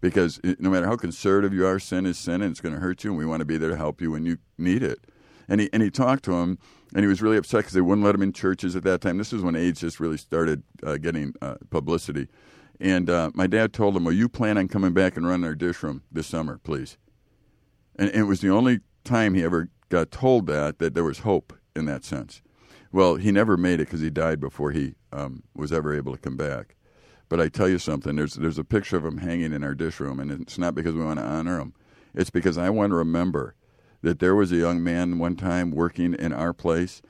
[0.00, 3.04] Because no matter how conservative you are, sin is sin and it's going to hurt
[3.04, 5.00] you, and we want to be there to help you when you need it.
[5.46, 6.58] And he, and he talked to him,
[6.94, 9.18] and he was really upset because they wouldn't let him in churches at that time.
[9.18, 12.28] This is when AIDS just really started uh, getting uh, publicity.
[12.80, 15.54] And uh, my dad told him, Well, you plan on coming back and running our
[15.54, 16.96] dish room this summer, please
[18.00, 21.20] and, and it was the only time he ever got told that that there was
[21.20, 22.42] hope in that sense.
[22.92, 26.18] Well, he never made it because he died before he um, was ever able to
[26.18, 26.76] come back.
[27.28, 30.00] But I tell you something, there's there's a picture of him hanging in our dish
[30.00, 31.74] room, and it's not because we want to honor him.
[32.12, 33.54] It's because I want to remember
[34.02, 37.02] that there was a young man one time working in our place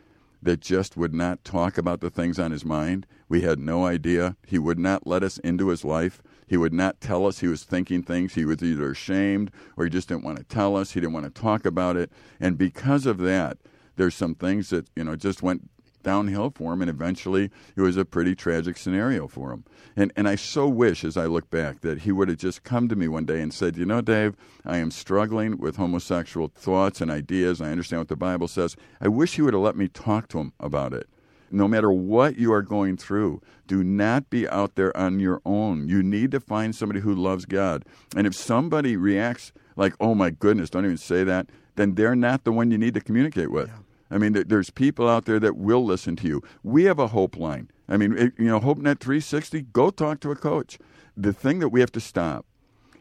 [0.42, 3.06] that just would not talk about the things on his mind.
[3.28, 4.36] We had no idea.
[4.46, 6.22] He would not let us into his life.
[6.46, 8.34] He would not tell us he was thinking things.
[8.34, 10.92] He was either ashamed or he just didn't want to tell us.
[10.92, 12.10] He didn't want to talk about it.
[12.40, 13.58] And because of that,
[14.00, 15.68] there's some things that, you know, just went
[16.02, 19.62] downhill for him and eventually it was a pretty tragic scenario for him.
[19.94, 22.88] And and I so wish as I look back that he would have just come
[22.88, 27.02] to me one day and said, "You know, Dave, I am struggling with homosexual thoughts
[27.02, 27.60] and ideas.
[27.60, 28.74] I understand what the Bible says.
[29.02, 31.06] I wish he would have let me talk to him about it."
[31.52, 35.88] no matter what you are going through, do not be out there on your own.
[35.88, 37.84] You need to find somebody who loves God.
[38.14, 42.44] And if somebody reacts like, oh my goodness, don't even say that, then they're not
[42.44, 43.66] the one you need to communicate with.
[43.66, 43.78] Yeah.
[44.10, 46.42] I mean, there's people out there that will listen to you.
[46.62, 47.70] We have a hope line.
[47.88, 50.78] I mean, you know, HopeNet 360, go talk to a coach.
[51.16, 52.46] The thing that we have to stop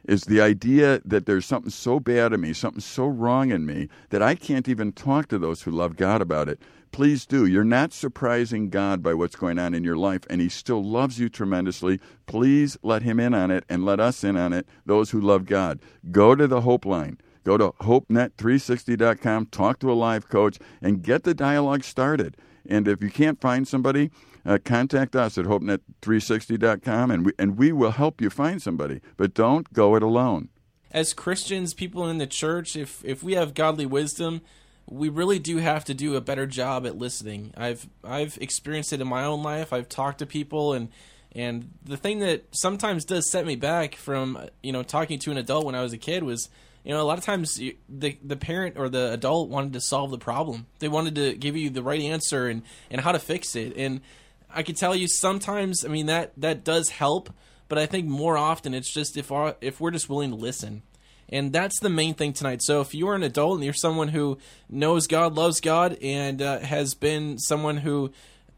[0.07, 3.89] is the idea that there's something so bad in me, something so wrong in me,
[4.09, 6.59] that I can't even talk to those who love God about it
[6.91, 7.45] please do.
[7.45, 11.19] You're not surprising God by what's going on in your life, and He still loves
[11.19, 11.99] you tremendously.
[12.25, 15.45] Please let Him in on it and let us in on it, those who love
[15.45, 15.79] God.
[16.11, 17.17] Go to the Hope Line.
[17.49, 22.37] Go to hopenet360.com, talk to a live coach, and get the dialogue started.
[22.69, 24.11] And if you can't find somebody,
[24.45, 29.01] uh, contact us at hopenet360.com, and we, and we will help you find somebody.
[29.17, 30.49] But don't go it alone.
[30.91, 34.41] As Christians, people in the church, if if we have godly wisdom,
[34.85, 37.51] we really do have to do a better job at listening.
[37.57, 39.73] I've I've experienced it in my own life.
[39.73, 40.89] I've talked to people and
[41.31, 45.37] And the thing that sometimes does set me back from you know talking to an
[45.37, 46.47] adult when I was a kid was
[46.83, 49.81] you know a lot of times you, the the parent or the adult wanted to
[49.81, 50.67] solve the problem.
[50.79, 53.75] They wanted to give you the right answer and and how to fix it.
[53.75, 54.01] And
[54.49, 57.31] I can tell you sometimes I mean that that does help,
[57.67, 60.83] but I think more often it's just if our, if we're just willing to listen.
[61.31, 62.63] And that's the main thing tonight.
[62.63, 66.59] So if you're an adult and you're someone who knows God, loves God, and uh,
[66.59, 68.11] has been someone who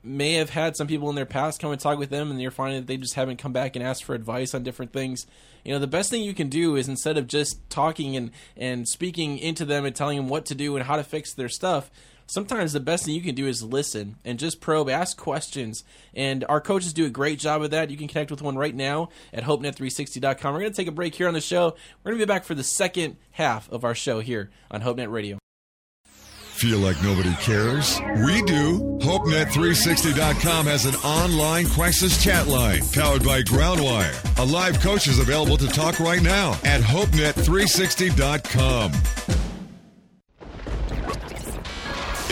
[0.04, 2.52] may have had some people in their past come and talk with them and you're
[2.52, 5.28] finding that they just haven't come back and asked for advice on different things.
[5.64, 8.88] You know the best thing you can do is instead of just talking and and
[8.88, 11.92] speaking into them and telling them what to do and how to fix their stuff
[12.32, 15.84] sometimes the best thing you can do is listen and just probe ask questions.
[16.16, 17.90] And our coaches do a great job of that.
[17.90, 21.14] You can connect with one right now at hopenet360.com we're going to take a break
[21.16, 21.76] here on the show.
[22.04, 25.12] We're going to be back for the second half of our show here on hopenet
[25.12, 25.41] radio
[26.62, 28.00] Feel like nobody cares?
[28.24, 29.00] We do.
[29.02, 34.14] HopeNet360.com has an online crisis chat line powered by Groundwire.
[34.38, 38.92] A live coach is available to talk right now at HopeNet360.com.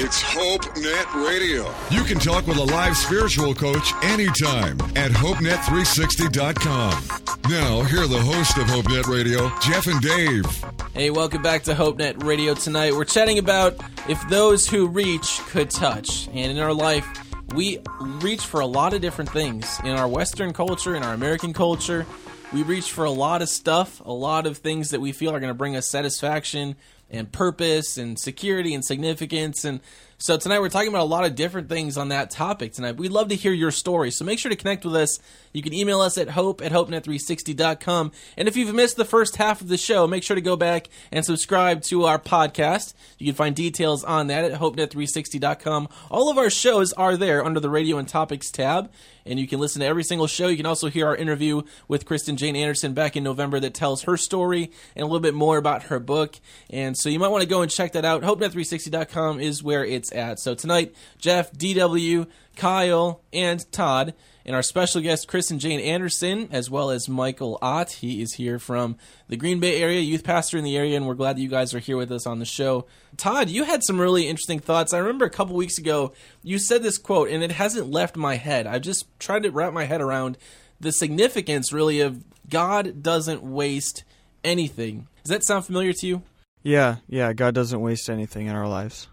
[0.02, 1.76] It's HopeNet Radio.
[1.92, 7.52] You can talk with a live spiritual coach anytime at HopeNet360.com.
[7.52, 10.46] Now, here are the hosts of HopeNet Radio, Jeff and Dave.
[10.94, 12.94] Hey, welcome back to HopeNet Radio tonight.
[12.94, 13.76] We're chatting about
[14.08, 16.30] if those who reach could touch.
[16.30, 17.06] And in our life,
[17.54, 19.82] we reach for a lot of different things.
[19.84, 22.06] In our Western culture, in our American culture,
[22.54, 25.42] we reach for a lot of stuff, a lot of things that we feel are
[25.42, 26.78] going to bring us satisfaction
[27.10, 29.66] and purpose and security and significance.
[29.66, 29.80] And
[30.22, 32.98] so tonight we're talking about a lot of different things on that topic tonight.
[32.98, 34.12] We'd love to hear your story.
[34.12, 35.18] So make sure to connect with us.
[35.54, 38.12] You can email us at hope at hopenet360.com.
[38.36, 40.90] And if you've missed the first half of the show, make sure to go back
[41.10, 42.94] and subscribe to our podcast.
[43.18, 45.88] You can find details on that at hopenet360.com.
[46.12, 48.92] All of our shows are there under the radio and topics tab
[49.30, 50.48] and you can listen to every single show.
[50.48, 54.04] You can also hear our interview with Kristen Jane Anderson back in November that tells
[54.04, 56.40] her story and a little bit more about her book.
[56.70, 58.24] And so you might want to go and check that out.
[58.24, 60.40] HopeNet360.com is where it's at.
[60.40, 64.14] So tonight, Jeff, DW, Kyle, and Todd
[64.50, 67.92] and our special guest, Kristen Jane Anderson, as well as Michael Ott.
[67.92, 71.14] He is here from the Green Bay area, youth pastor in the area, and we're
[71.14, 72.88] glad that you guys are here with us on the show.
[73.16, 74.92] Todd, you had some really interesting thoughts.
[74.92, 78.38] I remember a couple weeks ago you said this quote, and it hasn't left my
[78.38, 78.66] head.
[78.66, 80.38] I've just tried to wrap my head around
[80.80, 84.04] the significance, really, of God doesn't waste
[84.44, 85.08] anything.
[85.24, 86.24] Does that sound familiar to you?
[86.64, 87.34] Yeah, yeah.
[87.34, 89.08] God doesn't waste anything in our lives.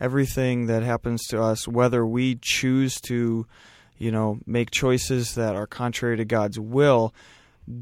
[0.00, 3.46] Everything that happens to us, whether we choose to
[3.98, 7.12] you know, make choices that are contrary to God's will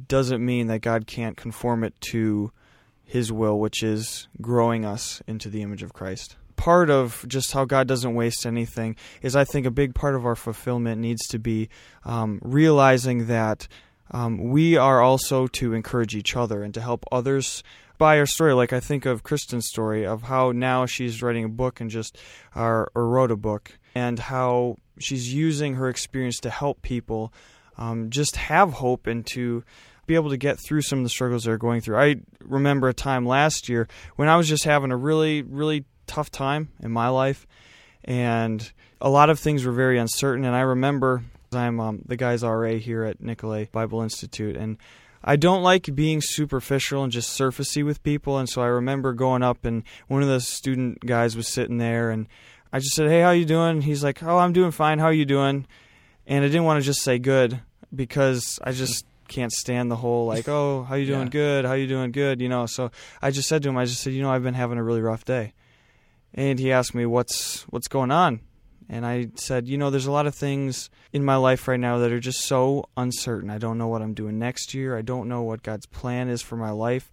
[0.08, 2.50] doesn't mean that God can't conform it to
[3.04, 6.36] his will, which is growing us into the image of Christ.
[6.56, 10.24] Part of just how God doesn't waste anything is, I think, a big part of
[10.26, 11.68] our fulfillment needs to be
[12.04, 13.68] um, realizing that
[14.10, 17.62] um, we are also to encourage each other and to help others
[17.98, 18.52] by her story.
[18.54, 22.18] Like I think of Kristen's story of how now she's writing a book and just
[22.54, 27.32] or, or wrote a book, and how she's using her experience to help people
[27.78, 29.62] um, just have hope and to
[30.06, 31.98] be able to get through some of the struggles they're going through.
[31.98, 36.30] I remember a time last year when I was just having a really, really tough
[36.30, 37.46] time in my life,
[38.04, 40.44] and a lot of things were very uncertain.
[40.44, 44.78] And I remember I'm um, the guy's RA here at Nicolet Bible Institute, and
[45.24, 48.38] I don't like being superficial and just surfacey with people.
[48.38, 52.10] And so I remember going up, and one of the student guys was sitting there,
[52.10, 52.26] and
[52.72, 54.98] I just said, "Hey, how you doing?" He's like, "Oh, I'm doing fine.
[54.98, 55.66] How are you doing?"
[56.26, 57.60] And I didn't want to just say good
[57.94, 61.26] because I just can't stand the whole like, "Oh, how you doing?
[61.26, 61.30] Yeah.
[61.30, 61.64] Good.
[61.64, 62.12] How you doing?
[62.12, 62.66] Good." You know.
[62.66, 62.90] So
[63.22, 65.00] I just said to him, I just said, "You know, I've been having a really
[65.00, 65.52] rough day."
[66.34, 68.40] And he asked me, "What's what's going on?"
[68.88, 71.98] And I said, "You know, there's a lot of things in my life right now
[71.98, 73.50] that are just so uncertain.
[73.50, 74.96] I don't know what I'm doing next year.
[74.96, 77.10] I don't know what God's plan is for my life.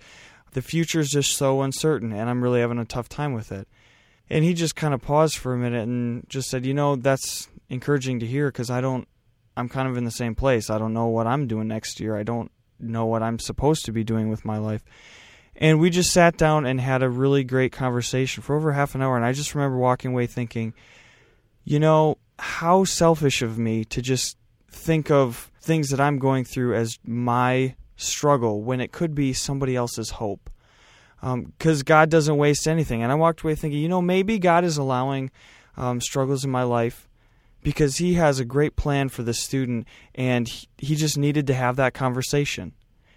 [0.51, 3.67] The future is just so uncertain, and I'm really having a tough time with it."
[4.29, 7.49] And he just kind of paused for a minute and just said, "You know, that's
[7.69, 9.07] encouraging to hear because I don't.
[9.57, 10.69] I'm kind of in the same place.
[10.69, 12.15] I don't know what I'm doing next year.
[12.15, 14.83] I don't know what I'm supposed to be doing with my life."
[15.55, 19.01] And we just sat down and had a really great conversation for over half an
[19.01, 19.15] hour.
[19.15, 20.73] And I just remember walking away thinking,
[21.63, 24.37] you know, how selfish of me to just
[24.69, 29.75] think of things that I'm going through as my struggle when it could be somebody
[29.75, 30.49] else's hope
[31.23, 33.01] because um, God doesn't waste anything.
[33.01, 35.31] And I walked away thinking, you know, maybe God is allowing
[35.77, 37.07] um, struggles in my life
[37.61, 41.53] because He has a great plan for the student, and he, he just needed to
[41.53, 42.73] have that conversation.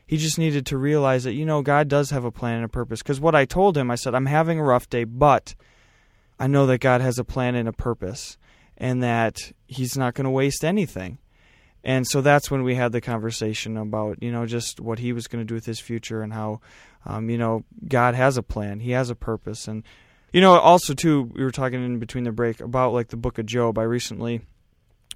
[0.07, 2.69] He just needed to realize that, you know, God does have a plan and a
[2.69, 3.03] purpose.
[3.03, 5.57] Because what I told him, I said, I'm having a rough day, but
[6.39, 8.37] I know that God has a plan and a purpose,
[8.77, 11.19] and that He's not going to waste anything.
[11.87, 15.29] And so that's when we had the conversation about, you know, just what he was
[15.29, 16.61] going to do with his future and how,
[17.05, 18.81] um, you know, God has a plan.
[18.81, 19.69] He has a purpose.
[19.69, 19.85] And,
[20.33, 23.39] you know, also, too, we were talking in between the break about, like, the book
[23.39, 23.79] of Job.
[23.79, 24.41] I recently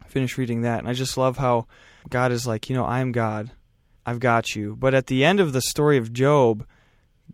[0.06, 0.78] finished reading that.
[0.78, 1.66] And I just love how
[2.08, 3.50] God is like, you know, I am God.
[4.06, 4.76] I've got you.
[4.76, 6.64] But at the end of the story of Job,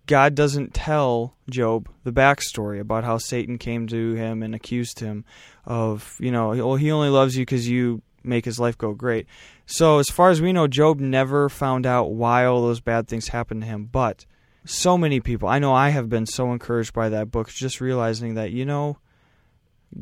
[0.06, 5.24] God doesn't tell Job the backstory about how Satan came to him and accused him
[5.64, 9.26] of, you know, well, he only loves you because you make his life go great.
[9.64, 13.28] So, as far as we know, Job never found out why all those bad things
[13.28, 13.86] happened to him.
[13.86, 14.26] But
[14.64, 18.34] so many people, I know I have been so encouraged by that book, just realizing
[18.34, 18.98] that, you know,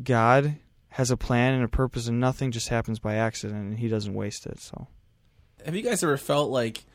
[0.03, 0.57] God
[0.89, 4.13] has a plan and a purpose, and nothing just happens by accident, and he doesn't
[4.13, 4.59] waste it.
[4.59, 4.87] So,
[5.65, 6.85] have you guys ever felt like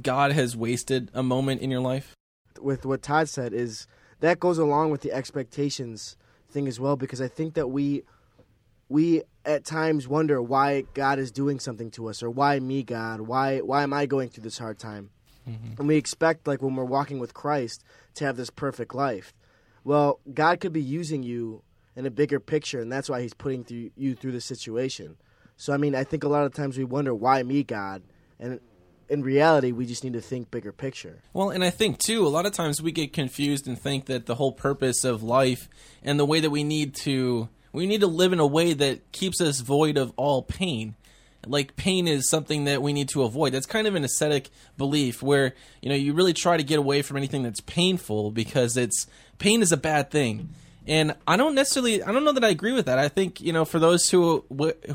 [0.00, 2.17] God has wasted a moment in your life?
[2.62, 3.86] With what Todd said is
[4.20, 6.16] that goes along with the expectations
[6.50, 8.02] thing as well because I think that we
[8.88, 13.20] we at times wonder why God is doing something to us or why me God?
[13.20, 15.10] Why why am I going through this hard time?
[15.48, 15.80] Mm-hmm.
[15.80, 17.82] and we expect like when we're walking with Christ
[18.16, 19.32] to have this perfect life.
[19.84, 21.62] Well God could be using you
[21.96, 25.16] in a bigger picture and that's why he's putting through you through the situation.
[25.56, 28.02] So I mean I think a lot of times we wonder why me God?
[28.38, 28.60] And
[29.08, 31.18] in reality, we just need to think bigger picture.
[31.32, 34.26] Well, and I think too, a lot of times we get confused and think that
[34.26, 35.68] the whole purpose of life
[36.02, 39.12] and the way that we need to we need to live in a way that
[39.12, 40.94] keeps us void of all pain.
[41.46, 43.52] Like pain is something that we need to avoid.
[43.52, 47.02] That's kind of an ascetic belief where, you know, you really try to get away
[47.02, 49.06] from anything that's painful because it's
[49.38, 50.48] pain is a bad thing
[50.88, 52.98] and I don't necessarily, I don't know that I agree with that.
[52.98, 54.44] I think you know, for those who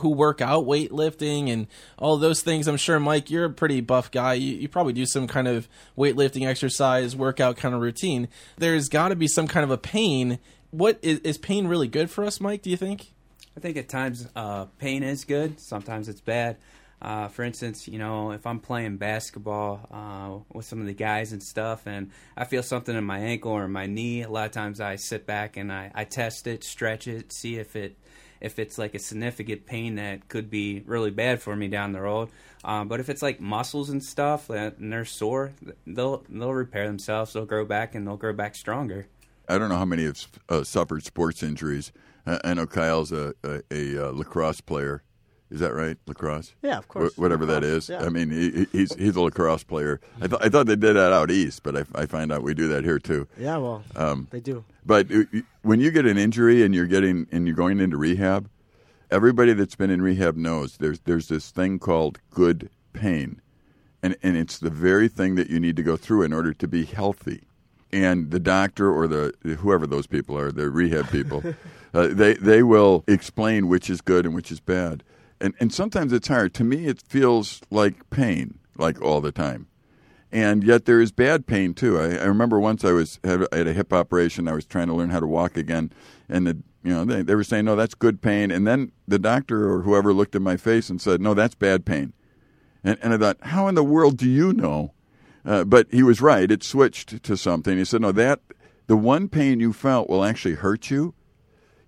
[0.01, 1.67] who work out, weightlifting, and
[1.97, 4.33] all those things, I'm sure Mike, you're a pretty buff guy.
[4.33, 8.27] You, you probably do some kind of weightlifting exercise, workout kind of routine.
[8.57, 10.39] There's got to be some kind of a pain.
[10.71, 12.63] What is, is pain really good for us, Mike?
[12.63, 13.13] Do you think?
[13.55, 15.59] I think at times uh, pain is good.
[15.59, 16.57] Sometimes it's bad.
[17.03, 21.33] Uh, for instance, you know, if I'm playing basketball uh, with some of the guys
[21.33, 24.51] and stuff, and I feel something in my ankle or my knee, a lot of
[24.53, 27.97] times I sit back and I, I test it, stretch it, see if it
[28.39, 32.01] if it's like a significant pain that could be really bad for me down the
[32.01, 32.29] road.
[32.65, 35.51] Um, but if it's like muscles and stuff and they're sore,
[35.85, 37.33] they'll they'll repair themselves.
[37.33, 39.07] They'll grow back and they'll grow back stronger.
[39.49, 41.91] I don't know how many have uh, suffered sports injuries.
[42.25, 45.03] I know Kyle's a, a, a uh, lacrosse player
[45.53, 45.97] is that right?
[46.07, 46.55] Lacrosse?
[46.63, 47.13] Yeah, of course.
[47.13, 47.89] Wh- whatever lacrosse, that is.
[47.89, 48.03] Yeah.
[48.03, 50.01] I mean, he, he's he's a lacrosse player.
[50.19, 52.55] I, th- I thought they did that out east, but I, I find out we
[52.55, 53.27] do that here too.
[53.37, 54.65] Yeah, well, um, they do.
[54.83, 55.07] But
[55.61, 58.49] when you get an injury and you're getting and you're going into rehab,
[59.11, 63.39] everybody that's been in rehab knows there's there's this thing called good pain,
[64.01, 66.67] and and it's the very thing that you need to go through in order to
[66.67, 67.43] be healthy.
[67.91, 71.43] And the doctor or the whoever those people are, the rehab people,
[71.93, 75.03] uh, they they will explain which is good and which is bad
[75.43, 76.53] and and sometimes it's hard.
[76.55, 79.67] To me, it feels like pain, like all the time,
[80.31, 81.99] and yet there is bad pain too.
[81.99, 84.47] I, I remember once I was had, I had a hip operation.
[84.47, 85.91] I was trying to learn how to walk again,
[86.29, 89.19] and the you know they, they were saying no, that's good pain, and then the
[89.19, 92.13] doctor or whoever looked at my face and said no, that's bad pain,
[92.83, 94.93] and and I thought how in the world do you know?
[95.45, 96.49] Uh, but he was right.
[96.49, 97.77] It switched to something.
[97.77, 98.39] He said no, that
[98.87, 101.13] the one pain you felt will actually hurt you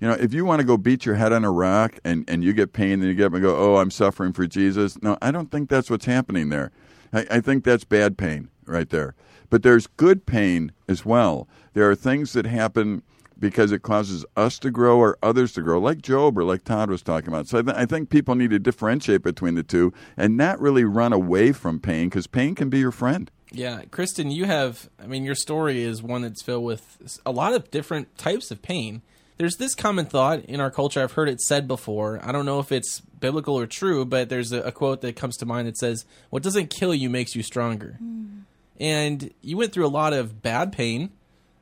[0.06, 2.44] you know, if you want to go beat your head on a rock and, and
[2.44, 5.02] you get pain then you get up and go, oh, I'm suffering for Jesus.
[5.02, 6.72] No, I don't think that's what's happening there.
[7.12, 9.16] I, I think that's bad pain right there.
[9.50, 11.48] But there's good pain as well.
[11.74, 13.02] There are things that happen
[13.40, 16.92] because it causes us to grow or others to grow, like Job or like Todd
[16.92, 17.48] was talking about.
[17.48, 20.84] So I, th- I think people need to differentiate between the two and not really
[20.84, 23.32] run away from pain because pain can be your friend.
[23.52, 27.56] Yeah, Kristen, you have, I mean, your story is one that's filled with a lot
[27.56, 29.02] of different types of pain
[29.38, 31.02] there's this common thought in our culture.
[31.02, 32.20] I've heard it said before.
[32.24, 35.38] I don't know if it's biblical or true, but there's a, a quote that comes
[35.38, 38.44] to mind that says, "What doesn't kill you makes you stronger." Mm.
[38.80, 41.12] And you went through a lot of bad pain.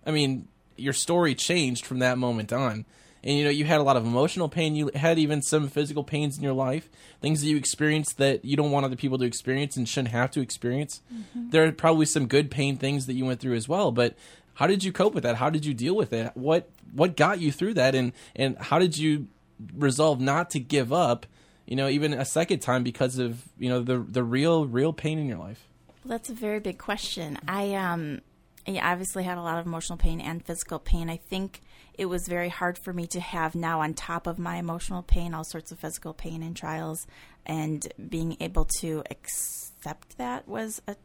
[0.05, 0.47] I mean,
[0.77, 2.85] your story changed from that moment on.
[3.23, 4.75] And you know, you had a lot of emotional pain.
[4.75, 6.89] You had even some physical pains in your life,
[7.21, 10.31] things that you experienced that you don't want other people to experience and shouldn't have
[10.31, 11.01] to experience.
[11.13, 11.51] Mm-hmm.
[11.51, 13.91] There are probably some good pain things that you went through as well.
[13.91, 14.15] But
[14.55, 15.35] how did you cope with that?
[15.35, 16.31] How did you deal with it?
[16.35, 19.27] What what got you through that, and and how did you
[19.75, 21.25] resolve not to give up?
[21.65, 25.17] You know, even a second time because of you know the the real real pain
[25.17, 25.67] in your life.
[26.03, 27.39] Well, that's a very big question.
[27.47, 28.21] I um,
[28.67, 31.09] I obviously had a lot of emotional pain and physical pain.
[31.09, 31.61] I think
[31.95, 35.33] it was very hard for me to have now on top of my emotional pain
[35.33, 37.07] all sorts of physical pain and trials,
[37.45, 40.95] and being able to accept that was a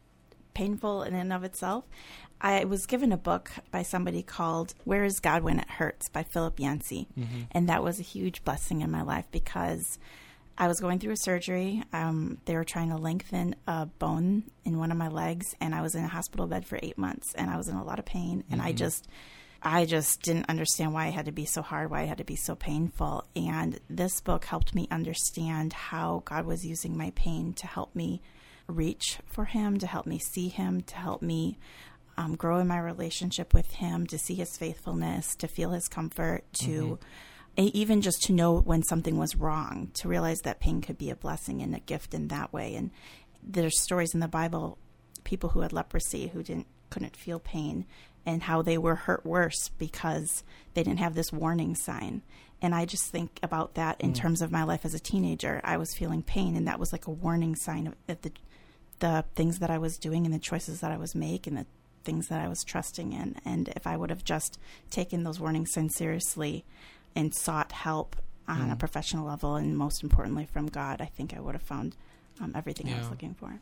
[0.53, 1.85] painful in and of itself.
[2.41, 6.23] I was given a book by somebody called Where is God When It Hurts by
[6.23, 7.07] Philip Yancey.
[7.17, 7.41] Mm-hmm.
[7.51, 9.99] And that was a huge blessing in my life because
[10.57, 11.83] I was going through a surgery.
[11.93, 15.81] Um, they were trying to lengthen a bone in one of my legs, and I
[15.81, 18.05] was in a hospital bed for eight months, and I was in a lot of
[18.05, 18.43] pain.
[18.51, 18.77] And I Mhm.
[18.77, 19.07] just,
[19.61, 22.23] I just didn't understand why it had to be so hard, why it had to
[22.25, 23.25] be so painful.
[23.35, 28.21] And this book helped me understand how God was using my pain to help me
[28.67, 31.57] reach for Him, to help me see Him, to help me
[32.19, 36.43] um, grow in my relationship with Him, to see His faithfulness, to feel His comfort,
[36.65, 36.99] to
[37.57, 41.09] e- even just to know when something was wrong, to realize that pain could be
[41.09, 42.75] a blessing and a gift in that way.
[42.75, 42.91] And
[43.41, 44.77] there's stories in the Bible,
[45.23, 47.85] people who had leprosy who didn't couldn't feel pain,
[48.25, 50.43] and how they were hurt worse because
[50.73, 52.21] they didn't have this warning sign.
[52.61, 54.15] And I just think about that in Mm.
[54.15, 55.61] terms of my life as a teenager.
[55.63, 58.31] I was feeling pain, and that was like a warning sign of, of the
[58.99, 61.65] the things that I was doing and the choices that I was making, the
[62.03, 63.35] things that I was trusting in.
[63.45, 64.57] And if I would have just
[64.89, 66.65] taken those warning signs seriously
[67.15, 68.15] and sought help
[68.47, 68.79] on a Mm.
[68.79, 71.95] professional level, and most importantly from God, I think I would have found
[72.41, 73.59] um, everything I was looking for.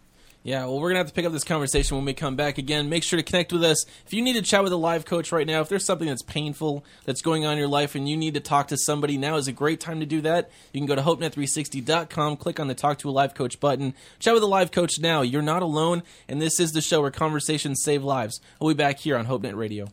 [0.48, 2.58] Yeah, well, we're going to have to pick up this conversation when we come back
[2.58, 2.88] again.
[2.88, 3.86] Make sure to connect with us.
[4.06, 6.22] If you need to chat with a live coach right now, if there's something that's
[6.22, 9.36] painful that's going on in your life and you need to talk to somebody, now
[9.36, 10.50] is a great time to do that.
[10.72, 13.94] You can go to hopenet360.com, click on the Talk to a Live Coach button.
[14.20, 15.22] Chat with a live coach now.
[15.22, 18.40] You're not alone, and this is the show where conversations save lives.
[18.62, 19.90] We'll be back here on HopeNet Radio.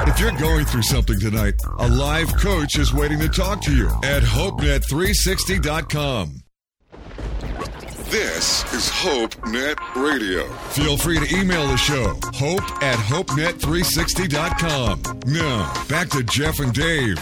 [0.00, 3.88] If you're going through something tonight, a live coach is waiting to talk to you
[4.02, 6.43] at HopeNet360.com.
[8.14, 10.46] This is HopeNet Radio.
[10.68, 15.02] Feel free to email the show, hope at HopeNet360.com.
[15.26, 17.18] Now, back to Jeff and Dave.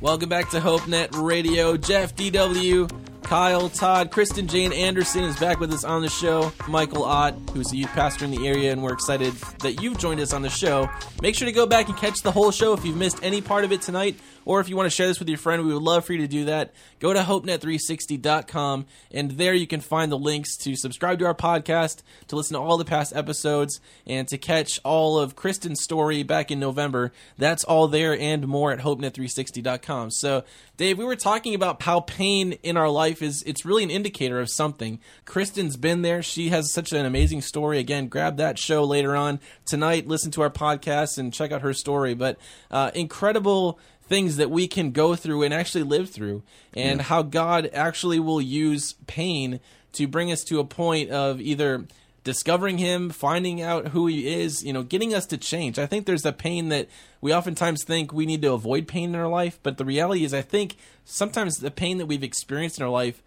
[0.00, 1.76] Welcome back to HopeNet Radio.
[1.76, 2.90] Jeff, DW,
[3.22, 6.52] Kyle, Todd, Kristen Jane Anderson is back with us on the show.
[6.68, 10.20] Michael Ott, who's a youth pastor in the area, and we're excited that you've joined
[10.20, 10.90] us on the show.
[11.22, 13.62] Make sure to go back and catch the whole show if you've missed any part
[13.62, 15.82] of it tonight, or if you want to share this with your friend, we would
[15.82, 16.72] love for you to do that.
[17.00, 22.02] Go to hopenet360.com, and there you can find the links to subscribe to our podcast,
[22.28, 26.50] to listen to all the past episodes, and to catch all of Kristen's story back
[26.50, 27.12] in November.
[27.38, 30.10] That's all there and more at hopenet360.com.
[30.10, 30.44] So,
[30.76, 34.40] Dave, we were talking about how pain in our life is it's really an indicator
[34.40, 34.98] of something.
[35.24, 36.22] Kristen's been there.
[36.22, 37.78] She has such an amazing story.
[37.78, 41.72] Again, grab that show later on tonight, listen to our podcast and check out her
[41.72, 42.14] story.
[42.14, 42.38] But
[42.70, 46.42] uh, incredible things that we can go through and actually live through,
[46.74, 49.60] and how God actually will use pain
[49.92, 51.86] to bring us to a point of either
[52.22, 55.78] discovering him, finding out who he is, you know, getting us to change.
[55.78, 56.88] I think there's a pain that
[57.20, 60.32] we oftentimes think we need to avoid pain in our life, but the reality is
[60.32, 63.22] I think sometimes the pain that we've experienced in our life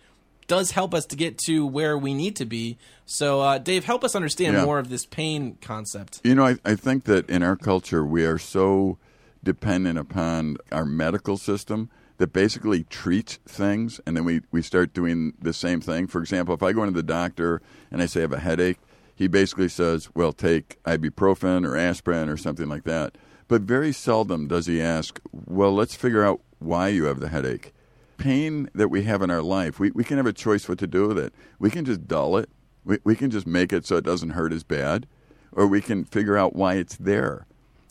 [0.47, 2.77] does help us to get to where we need to be.
[3.05, 4.65] So, uh, Dave, help us understand Yeah.
[4.65, 6.21] more of this pain concept.
[6.23, 8.97] You know, I, I think that in our culture, we are so
[9.47, 15.31] dependent upon our medical system that basically treats things, and then we, we start doing
[15.41, 16.05] the same thing.
[16.05, 18.77] For example, if I go into the doctor and I say I have a headache,
[19.15, 23.17] he basically says, well, take ibuprofen or aspirin or something like that.
[23.47, 27.73] But very seldom does he ask, well, let's figure out why you have the headache.
[28.17, 30.87] Pain that we have in our life, we, we can have a choice what to
[30.87, 31.33] do with it.
[31.57, 32.49] We can just dull it,
[32.83, 35.07] we, we can just make it so it doesn't hurt as bad,
[35.53, 37.46] or we can figure out why it's there.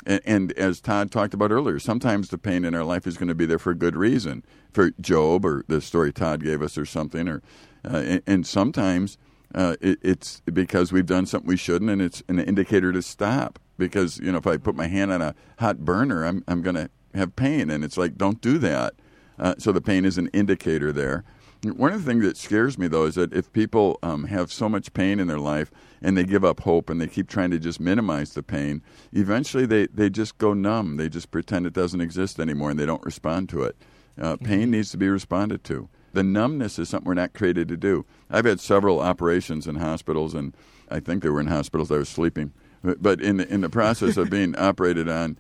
[0.07, 3.29] And, and as Todd talked about earlier, sometimes the pain in our life is going
[3.29, 6.79] to be there for a good reason, for Job or the story Todd gave us
[6.79, 7.43] or something, or
[7.85, 9.19] uh, and, and sometimes
[9.55, 13.59] uh, it, it's because we've done something we shouldn't, and it's an indicator to stop.
[13.79, 16.77] Because you know, if I put my hand on a hot burner, I'm I'm going
[16.77, 18.95] to have pain, and it's like don't do that.
[19.39, 21.25] Uh, so the pain is an indicator there.
[21.63, 24.69] One of the things that scares me, though, is that if people um, have so
[24.69, 25.71] much pain in their life
[26.03, 28.83] and they give up hope and they keep trying to just minimize the pain,
[29.13, 30.97] eventually they, they just go numb.
[30.97, 33.77] They just pretend it doesn't exist anymore and they don't respond to it.
[34.21, 35.89] Uh, pain needs to be responded to.
[36.13, 38.07] The numbness is something we're not created to do.
[38.31, 40.55] I've had several operations in hospitals, and
[40.91, 41.93] I think they were in hospitals.
[41.93, 45.37] I was sleeping, but, but in the, in the process of being operated on,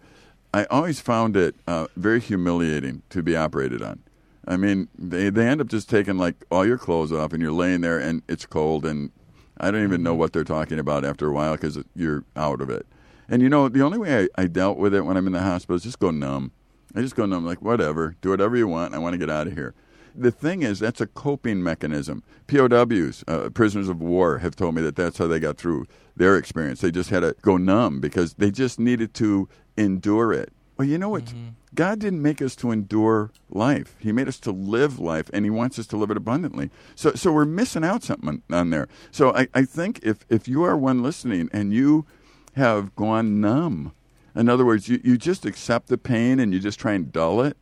[0.52, 4.02] I always found it uh, very humiliating to be operated on.
[4.46, 7.52] I mean, they they end up just taking like all your clothes off, and you're
[7.52, 9.11] laying there, and it's cold, and
[9.59, 12.70] I don't even know what they're talking about after a while because you're out of
[12.70, 12.86] it.
[13.28, 15.40] And you know, the only way I, I dealt with it when I'm in the
[15.40, 16.52] hospital is just go numb.
[16.94, 18.94] I just go numb, like whatever, do whatever you want.
[18.94, 19.74] I want to get out of here.
[20.14, 22.22] The thing is, that's a coping mechanism.
[22.46, 25.86] POWs, uh, prisoners of war, have told me that that's how they got through
[26.16, 26.80] their experience.
[26.80, 29.46] They just had to go numb because they just needed to
[29.76, 30.52] endure it.
[30.77, 31.33] Well, you know what?
[31.74, 33.97] God didn't make us to endure life.
[33.99, 36.70] He made us to live life, and He wants us to live it abundantly.
[36.95, 38.89] So, so we're missing out something on, there.
[39.11, 42.07] So, I, I think if if you are one listening and you
[42.55, 43.93] have gone numb,
[44.35, 47.41] in other words, you, you just accept the pain and you just try and dull
[47.41, 47.57] it,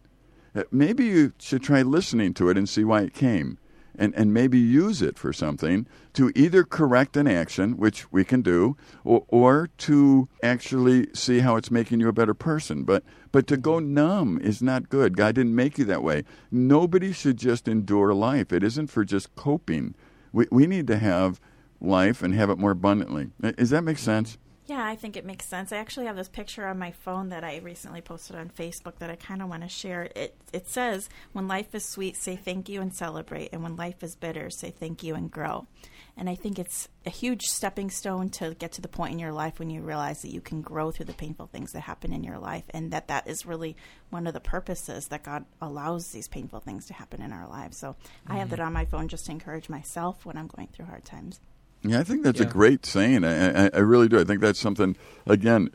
[0.54, 3.58] uh, maybe you should try listening to it and see why it came.
[3.96, 8.42] And, and maybe use it for something to either correct an action, which we can
[8.42, 12.82] do, or, or to actually see how it's making you a better person.
[12.82, 15.16] But, but to go numb is not good.
[15.16, 16.24] God didn't make you that way.
[16.50, 18.52] Nobody should just endure life.
[18.52, 19.94] It isn't for just coping.
[20.32, 21.40] We, we need to have
[21.80, 23.30] life and have it more abundantly.
[23.40, 24.38] Does that make sense?
[24.66, 25.72] Yeah, I think it makes sense.
[25.72, 29.10] I actually have this picture on my phone that I recently posted on Facebook that
[29.10, 30.08] I kind of want to share.
[30.16, 34.02] It it says, "When life is sweet, say thank you and celebrate, and when life
[34.02, 35.66] is bitter, say thank you and grow."
[36.16, 39.32] And I think it's a huge stepping stone to get to the point in your
[39.32, 42.24] life when you realize that you can grow through the painful things that happen in
[42.24, 43.76] your life, and that that is really
[44.08, 47.76] one of the purposes that God allows these painful things to happen in our lives.
[47.76, 47.96] So
[48.26, 48.66] I have that mm-hmm.
[48.66, 51.40] on my phone just to encourage myself when I'm going through hard times.
[51.84, 53.24] Yeah, I think that's a great saying.
[53.24, 54.18] I, I, I really do.
[54.18, 54.96] I think that's something.
[55.26, 55.68] Again,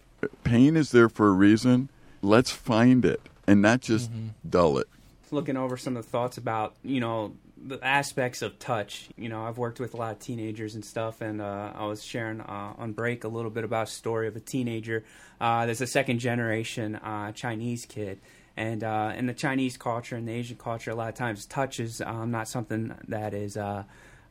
[0.43, 1.89] pain is there for a reason.
[2.24, 4.10] Let's find it and not just
[4.47, 4.88] dull it.
[5.32, 9.10] looking over some of the thoughts about you know the aspects of touch.
[9.18, 12.03] You know, I've worked with a lot of teenagers and stuff, and uh, I was
[12.03, 15.03] sharing uh, on break a little bit about a story of a teenager.
[15.39, 18.20] Uh, there's a second generation uh, Chinese kid.
[18.57, 21.80] And uh, in the Chinese culture and the Asian culture, a lot of times touch
[21.80, 23.57] is um, not something that is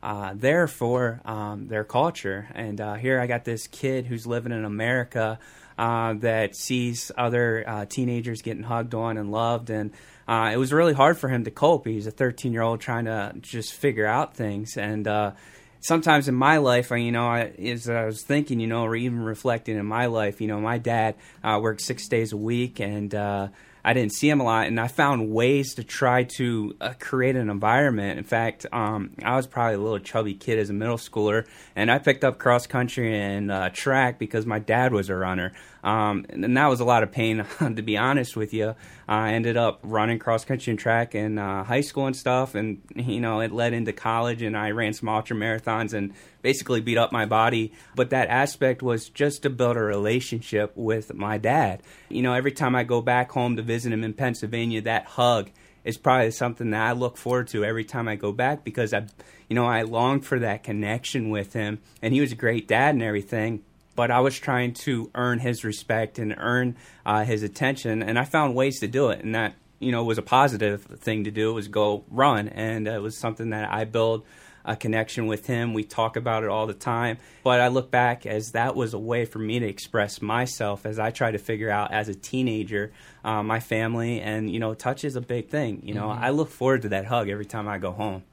[0.01, 2.47] uh, there for um, their culture.
[2.53, 5.39] And uh, here I got this kid who's living in America
[5.77, 9.69] uh, that sees other uh, teenagers getting hugged on and loved.
[9.69, 9.91] And
[10.27, 11.87] uh, it was really hard for him to cope.
[11.87, 14.77] He's a 13 year old trying to just figure out things.
[14.77, 15.31] And uh,
[15.79, 19.21] sometimes in my life, you know, I, as I was thinking, you know, or even
[19.21, 23.47] reflecting in my life, you know, my dad worked six days a week and uh,
[23.83, 27.35] I didn't see him a lot, and I found ways to try to uh, create
[27.35, 28.17] an environment.
[28.17, 31.89] In fact, um, I was probably a little chubby kid as a middle schooler, and
[31.89, 35.53] I picked up cross country and uh, track because my dad was a runner.
[35.83, 38.75] Um, and, that was a lot of pain, to be honest with you.
[39.07, 42.81] I ended up running cross country and track in uh, high school and stuff, and
[42.95, 46.97] you know it led into college, and I ran some ultra marathons and basically beat
[46.97, 47.71] up my body.
[47.95, 51.81] But that aspect was just to build a relationship with my dad.
[52.09, 55.49] You know, every time I go back home to visit him in Pennsylvania, that hug
[55.85, 59.05] is probably something that I look forward to every time I go back because I,
[59.47, 62.95] you know, I long for that connection with him, and he was a great dad
[62.95, 63.63] and everything
[63.99, 68.23] but I was trying to earn his respect and earn uh, his attention, and I
[68.23, 71.53] found ways to do it, and that you know was a positive thing to do
[71.53, 74.25] was go run, and uh, it was something that I built
[74.63, 75.73] a connection with him.
[75.73, 78.97] We talk about it all the time, but I look back as that was a
[78.97, 82.93] way for me to express myself as I try to figure out as a teenager
[83.25, 85.81] uh, my family, and you know, touch is a big thing.
[85.83, 86.21] You know, Mhm.
[86.21, 88.23] I look forward to that hug every time I go home.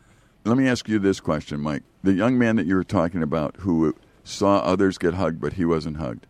[0.44, 1.82] Let me ask you this question, Mike.
[2.04, 3.96] The young man that you were talking about who
[4.26, 6.26] saw others get hugged, but he wasn't hugged,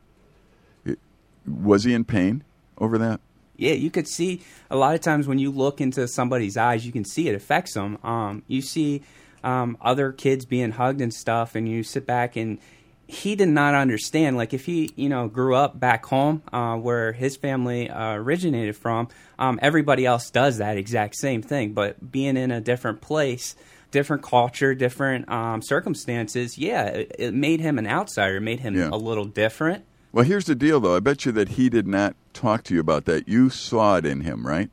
[0.85, 0.99] it-
[1.47, 2.45] was he in pain
[2.79, 3.21] over that?
[3.57, 6.93] Yeah, you could see a lot of times when you look into somebody's eyes, you
[6.93, 7.97] can see it affects them.
[8.05, 9.03] Um, you see
[9.43, 12.59] um, other kids being hugged and stuff, and you sit back and
[13.07, 14.37] he did not understand.
[14.37, 18.77] Like if he, you know, grew up back home uh, where his family uh, originated
[18.77, 21.73] from, um, everybody else does that exact same thing.
[21.73, 23.57] But being in a different place,
[23.91, 28.41] different culture, different um, circumstances, yeah, it, it made him an outsider.
[28.41, 28.91] Made him Yeah.
[28.93, 29.85] a little different.
[30.13, 30.97] Well, here's the deal, though.
[30.97, 33.29] I bet you that he did not talk to you about that.
[33.29, 34.71] You saw it in him, right?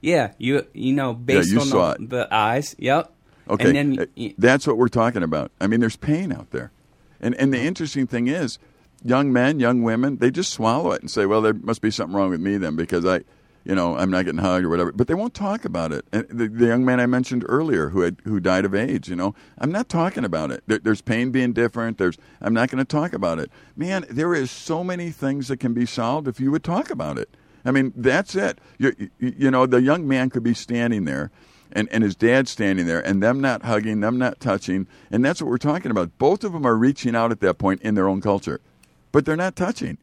[0.00, 2.76] Yeah, you you know based you on saw the, the eyes.
[2.78, 3.10] Yep.
[3.48, 5.50] Okay, And then uh, that's what we're talking about.
[5.60, 6.72] I mean, there's pain out there,
[7.20, 8.58] and and the interesting thing is,
[9.02, 12.14] young men, young women, they just swallow it and say, "Well, there must be something
[12.16, 13.20] wrong with me then because I,
[13.64, 16.04] you know, I'm not getting hugged or whatever." But they won't talk about it.
[16.12, 19.16] And the, the young man I mentioned earlier who had who died of AIDS, you
[19.16, 20.62] know, I'm not talking about it.
[20.66, 21.98] There, there's pain being different.
[21.98, 23.50] There's I'm not going to talk about it.
[23.76, 27.18] Man, there is so many things that can be solved if you would talk about
[27.18, 27.36] it.
[27.64, 28.58] I mean, that's it.
[28.78, 31.30] You, you, know, the young man could be standing there,
[31.72, 35.40] and, and his dad standing there, and them not hugging, them not touching, and that's
[35.40, 36.18] what we're talking about.
[36.18, 38.60] Both of them are reaching out at that point in their own culture,
[39.12, 39.96] but they're not touching,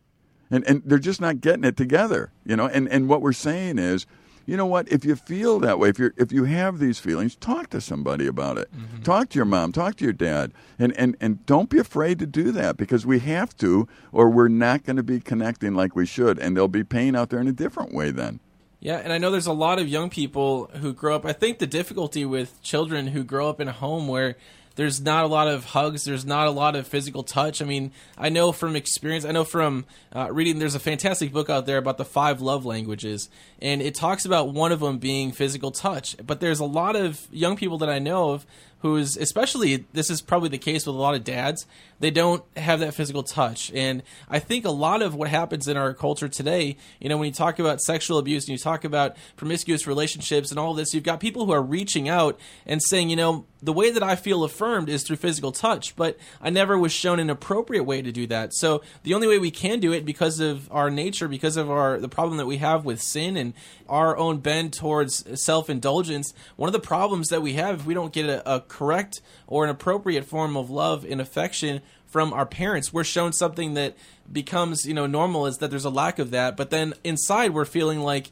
[0.52, 2.32] and and they're just not getting it together.
[2.46, 4.06] You know, and and what we're saying is.
[4.48, 4.92] You know what?
[4.92, 8.26] If you feel that way, if you if you have these feelings, talk to somebody
[8.26, 8.70] about it.
[8.76, 9.04] Mm-hmm.
[9.04, 12.26] Talk to your mom, talk to your dad, and, and and don't be afraid to
[12.26, 16.08] do that because we have to, or we're not going to be connecting like we
[16.08, 18.40] should, and there'll be pain out there in a different way then.
[18.80, 21.24] Yeah, and I know there's a lot of young people who grow up.
[21.24, 24.38] I think the difficulty with children who grow up in a home where
[24.76, 26.06] there's not a lot of hugs.
[26.06, 27.62] There's not a lot of physical touch.
[27.62, 29.26] I mean, I know from experience.
[29.26, 30.60] I know from uh, reading.
[30.60, 33.30] There's a fantastic book out there about the five love languages,
[33.62, 36.16] and it talks about one of them being physical touch.
[36.26, 38.46] But there's a lot of young people that I know of
[38.82, 41.66] who's especially this is probably the case with a lot of dads
[42.00, 43.72] they don't have that physical touch.
[43.74, 47.28] And i think a lot of what happens in our culture today you know when
[47.28, 51.04] you talk about sexual abuse and you talk about promiscuous relationships and all this you've
[51.04, 54.44] got people who are reaching out and saying you know the way that i feel
[54.44, 58.28] affirmed is through physical touch but i never was shown an appropriate way to do
[58.28, 58.54] that.
[58.54, 62.00] So the only way we can do it because of our nature because of our
[62.00, 63.54] the problem that we have with sin and
[63.92, 68.14] our own bend towards self-indulgence one of the problems that we have if we don't
[68.14, 72.92] get a, a correct or an appropriate form of love and affection from our parents
[72.92, 73.96] we're shown something that
[74.32, 77.66] becomes you know normal is that there's a lack of that but then inside we're
[77.66, 78.32] feeling like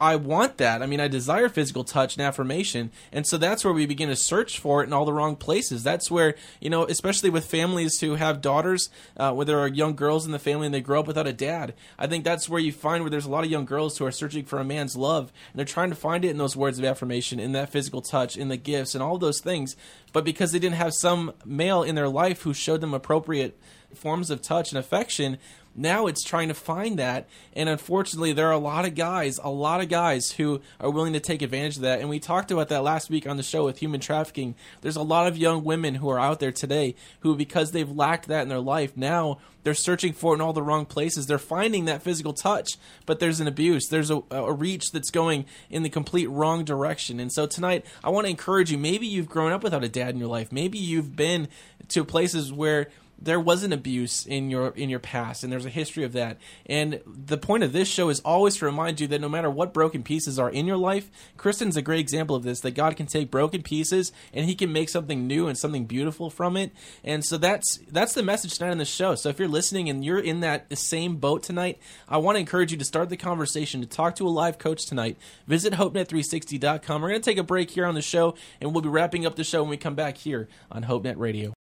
[0.00, 0.80] I want that.
[0.80, 2.92] I mean, I desire physical touch and affirmation.
[3.10, 5.82] And so that's where we begin to search for it in all the wrong places.
[5.82, 9.96] That's where, you know, especially with families who have daughters, uh, where there are young
[9.96, 11.74] girls in the family and they grow up without a dad.
[11.98, 14.12] I think that's where you find where there's a lot of young girls who are
[14.12, 15.32] searching for a man's love.
[15.52, 18.36] And they're trying to find it in those words of affirmation, in that physical touch,
[18.36, 19.74] in the gifts, and all those things.
[20.12, 23.58] But because they didn't have some male in their life who showed them appropriate
[23.94, 25.38] forms of touch and affection,
[25.78, 29.50] now it's trying to find that and unfortunately there are a lot of guys a
[29.50, 32.68] lot of guys who are willing to take advantage of that and we talked about
[32.68, 34.54] that last week on the show with human trafficking.
[34.80, 38.28] There's a lot of young women who are out there today who because they've lacked
[38.28, 41.26] that in their life now they're searching for it in all the wrong places.
[41.26, 42.70] They're finding that physical touch
[43.06, 43.86] but there's an abuse.
[43.88, 47.20] There's a, a reach that's going in the complete wrong direction.
[47.20, 48.78] And so tonight i want to encourage you.
[48.78, 50.50] Maybe you've grown up without a dad in your life.
[50.50, 51.48] Maybe you've been
[51.88, 52.88] to places where
[53.20, 56.38] there was an abuse in your in your past and there's a history of that.
[56.66, 59.74] And the point of this show is always to remind you that no matter what
[59.74, 63.06] broken pieces are in your life kristen's a great example of this that god can
[63.06, 66.72] take broken pieces and he can make something new and something beautiful from it.
[67.02, 69.14] And so that's that's the message tonight on the show.
[69.14, 72.72] So if you're listening and you're in that same boat tonight i want to encourage
[72.72, 75.18] you to start the conversation to talk to a live coach tonight.
[75.46, 78.88] Visit hopenet360.com we're going to take a break here on the show and we'll be
[78.88, 81.57] wrapping up the show when we come back here on hopenet radio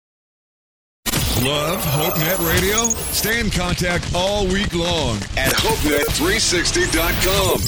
[1.43, 2.88] Love HopeNet Radio?
[3.11, 7.59] Stay in contact all week long at HopeNet360.com.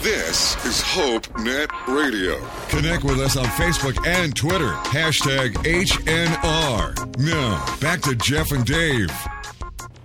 [0.00, 2.38] This is HopeNet Radio.
[2.68, 4.70] Connect with us on Facebook and Twitter.
[4.84, 7.18] Hashtag HNR.
[7.18, 9.10] Now, back to Jeff and Dave.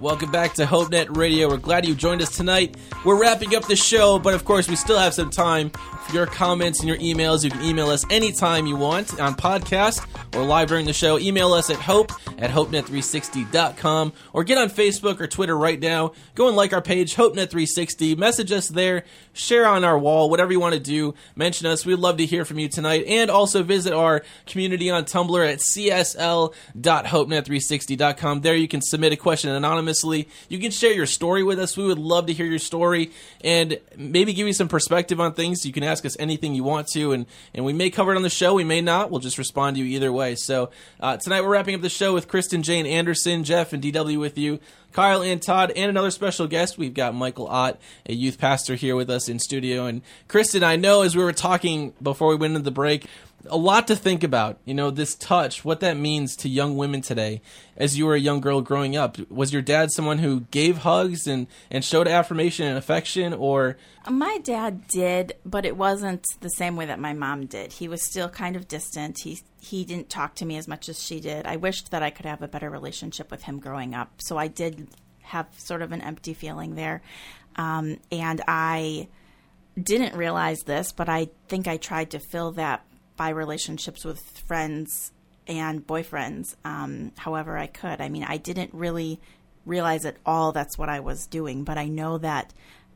[0.02, 1.48] Welcome back to HopeNet Radio.
[1.48, 2.76] We're glad you joined us tonight.
[3.06, 6.26] We're wrapping up the show, but of course, we still have some time for your
[6.26, 7.46] comments and your emails.
[7.46, 11.18] You can email us anytime you want on podcast or live during the show.
[11.18, 16.12] Email us at hope at hopenet360.com or get on Facebook or Twitter right now.
[16.36, 18.18] Go and like our page, HopeNet360.
[18.18, 19.06] Message us there.
[19.32, 21.14] Share on our wall, whatever you want to do.
[21.38, 21.86] Mention us.
[21.86, 23.06] We'd love to hear from you tonight.
[23.08, 28.42] And also visit our community on Tumblr at csl.hopenet360.com.
[28.42, 30.28] There you can submit a question anonymously anonymously.
[30.50, 31.78] You can share your story with us.
[31.78, 33.12] We would love to hear your story
[33.44, 35.66] and maybe give you some perspective on things.
[35.66, 38.24] You can ask us anything you want to, and, and we may cover it on
[38.24, 38.54] the show.
[38.54, 39.12] We may not.
[39.12, 40.36] We'll just respond to you either way.
[40.36, 44.20] So uh, tonight we're wrapping up the show with Kristen Jane Anderson, Jeff, and DW
[44.20, 44.60] with you.
[44.92, 46.78] Kyle and Todd, and another special guest.
[46.78, 49.88] We've got Michael Ott, a youth pastor, here with us in studio.
[49.88, 53.06] And Kristen, I know as we were talking before we went into the break,
[53.50, 54.60] a lot to think about.
[54.66, 57.42] You know, this touch, what that means to young women today.
[57.78, 61.28] As you were a young girl growing up, was your dad someone who gave hugs
[61.28, 63.78] and, and showed affirmation and affection, or?
[64.10, 67.74] My dad did, but it wasn't the same way that my mom did.
[67.74, 69.20] He was still kind of distant.
[69.24, 71.48] He he didn't talk to me as much as she did.
[71.48, 74.12] I wished that I could have a better relationship with him growing up.
[74.20, 74.88] So I did
[75.24, 77.02] have sort of an empty feeling there,
[77.56, 79.08] um, and I
[79.82, 82.86] didn't realize this, but I think I tried to fill that
[83.18, 85.12] by relationships with friends
[85.48, 88.02] and boyfriends um, however I could.
[88.02, 89.20] I mean, I didn't really
[89.66, 92.54] realize at all that's what I was doing, but I know that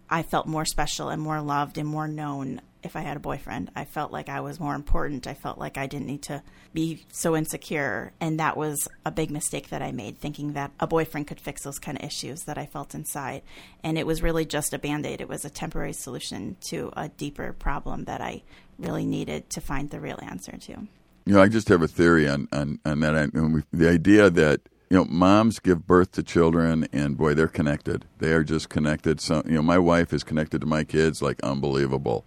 [0.10, 3.72] I felt more special and more loved and more known if I had a boyfriend.
[3.76, 5.28] I felt like I was more important.
[5.28, 6.42] I felt like I didn't need to
[6.74, 8.14] be so insecure.
[8.20, 11.64] And that was a big mistake that I made, thinking that a boyfriend could fix
[11.64, 13.42] those kind of issues that I felt inside.
[13.84, 17.10] And it was really just a band aid, it was a temporary solution to a
[17.10, 18.44] deeper problem that I
[18.80, 20.72] really needed to find the real answer to.
[21.26, 23.16] You know, I just have a theory on, on, on that.
[23.16, 23.28] I,
[23.72, 28.06] the idea that you know, moms give birth to children, and boy, they're connected.
[28.18, 29.22] They are just connected.
[29.22, 32.26] So, you know, my wife is connected to my kids like unbelievable.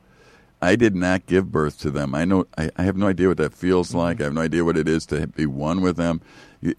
[0.61, 2.14] I did not give birth to them.
[2.14, 3.98] I know I, I have no idea what that feels mm-hmm.
[3.98, 4.20] like.
[4.20, 6.20] I have no idea what it is to be one with them.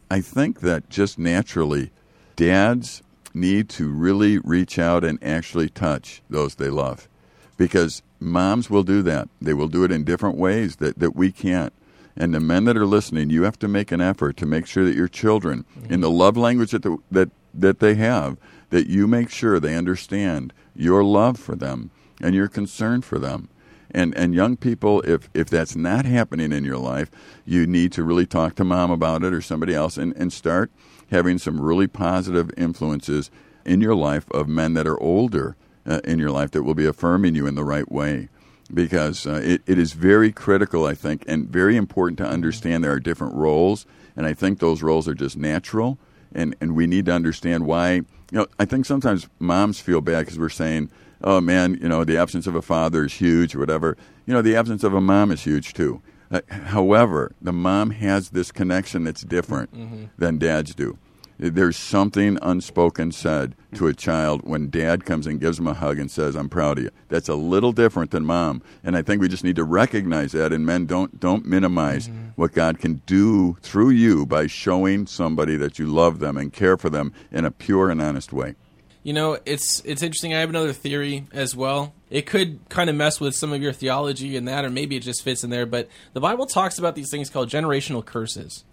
[0.09, 1.91] I think that just naturally,
[2.38, 3.03] dads
[3.34, 7.09] need to really reach out and actually touch those they love,
[7.57, 9.29] because moms will do that.
[9.41, 11.73] They will do it in different ways that, that we can't.
[12.15, 14.85] And the men that are listening, you have to make an effort to make sure
[14.85, 18.37] that your children, in the love language that the, that that they have,
[18.69, 21.91] that you make sure they understand your love for them
[22.21, 23.49] and your concern for them.
[23.91, 27.11] And and young people, if if that's not happening in your life,
[27.45, 30.71] you need to really talk to mom about it or somebody else and, and start
[31.11, 33.29] having some really positive influences
[33.65, 35.55] in your life of men that are older
[35.86, 38.29] uh, in your life that will be affirming you in the right way.
[38.73, 42.93] Because uh, it, it is very critical, I think, and very important to understand there
[42.93, 43.86] are different roles.
[44.15, 45.97] And I think those roles are just natural.
[46.34, 47.93] And, and we need to understand why.
[47.93, 48.05] You
[48.39, 50.89] know, I think sometimes moms feel bad because we're saying,
[51.21, 53.97] oh man, you know, the absence of a father is huge or whatever.
[54.25, 56.01] You know, the absence of a mom is huge too.
[56.31, 60.05] Uh, however, the mom has this connection that's different Mm-hmm.
[60.17, 60.97] than dads do.
[61.38, 65.99] There's something unspoken said to a child when dad comes and gives him a hug
[65.99, 69.21] and says, "I'm proud of you." That's a little different than mom, and I think
[69.21, 70.53] we just need to recognize that.
[70.53, 72.29] And men don't don't minimize mm-hmm.
[72.36, 76.77] what God can do through you by showing somebody that you love them and care
[76.77, 78.55] for them in a pure and honest way.
[79.03, 80.34] You know, it's it's interesting.
[80.34, 81.93] I have another theory as well.
[82.09, 85.01] It could kind of mess with some of your theology and that, or maybe it
[85.01, 85.65] just fits in there.
[85.65, 88.63] But the Bible talks about these things called generational curses,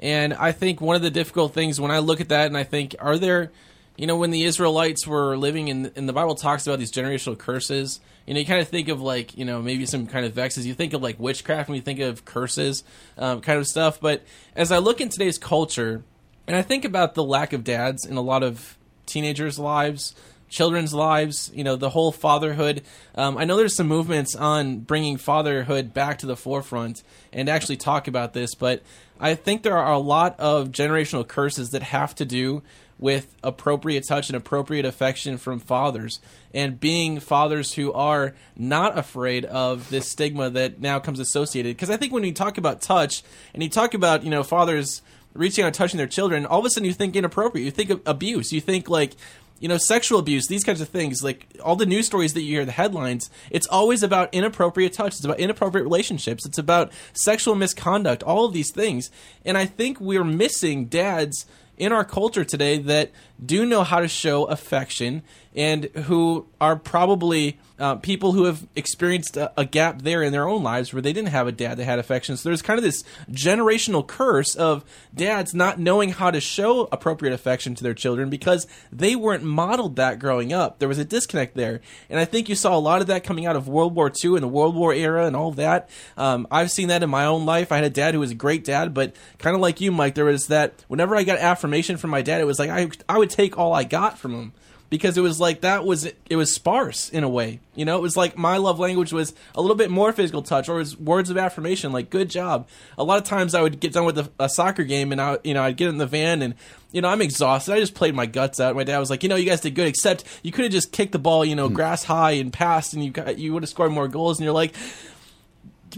[0.00, 2.64] and I think one of the difficult things when I look at that and I
[2.64, 3.50] think, are there,
[3.96, 7.38] you know, when the Israelites were living in, and the Bible talks about these generational
[7.38, 10.32] curses, you know, you kind of think of like, you know, maybe some kind of
[10.32, 10.66] vexes.
[10.66, 12.84] You think of like witchcraft when you think of curses,
[13.16, 14.00] um, kind of stuff.
[14.00, 14.22] But
[14.54, 16.02] as I look in today's culture,
[16.46, 18.76] and I think about the lack of dads in a lot of
[19.06, 20.14] teenagers' lives,
[20.48, 22.82] children's lives, you know, the whole fatherhood.
[23.14, 27.76] Um, I know there's some movements on bringing fatherhood back to the forefront and actually
[27.76, 28.82] talk about this, but
[29.18, 32.62] I think there are a lot of generational curses that have to do
[32.98, 36.18] with appropriate touch and appropriate affection from fathers
[36.54, 41.76] and being fathers who are not afraid of this stigma that now comes associated.
[41.76, 43.22] Because i think when you talk about touch
[43.52, 45.02] and you talk about you know fathers
[45.34, 47.64] reaching out touching their children all of a sudden you think inappropriate.
[47.64, 48.52] You think of abuse.
[48.52, 49.12] You think like
[49.60, 52.54] you know sexual abuse these kinds of things like all the news stories that you
[52.56, 57.54] hear the headlines it's always about inappropriate touch it's about inappropriate relationships it's about sexual
[57.54, 59.10] misconduct all of these things.
[59.44, 61.46] And i think we're missing dads
[61.76, 63.10] in our culture today that
[63.44, 65.22] do know how to show affection
[65.56, 70.46] and who are probably uh, people who have experienced a, a gap there in their
[70.48, 72.36] own lives where they didn't have a dad that had affection.
[72.36, 74.84] So there's kind of this generational curse of
[75.14, 79.96] dads not knowing how to show appropriate affection to their children because they weren't modeled
[79.96, 80.78] that growing up.
[80.78, 81.80] There was a disconnect there.
[82.08, 84.34] And I think you saw a lot of that coming out of World War II
[84.34, 85.88] and the World War era and all that.
[86.16, 87.72] Um, I've seen that in my own life.
[87.72, 90.14] I had a dad who was a great dad, but kind of like you, Mike,
[90.14, 93.18] there was that whenever I got affirmation from my dad, it was like I, I
[93.18, 94.52] would take all I got from him
[94.88, 98.02] because it was like that was it was sparse in a way you know it
[98.02, 100.96] was like my love language was a little bit more physical touch or it was
[100.96, 104.18] words of affirmation like good job a lot of times i would get done with
[104.18, 106.54] a, a soccer game and i you know i'd get in the van and
[106.92, 109.28] you know i'm exhausted i just played my guts out my dad was like you
[109.28, 111.68] know you guys did good except you could have just kicked the ball you know
[111.68, 111.74] hmm.
[111.74, 114.54] grass high and passed and you got, you would have scored more goals and you're
[114.54, 114.74] like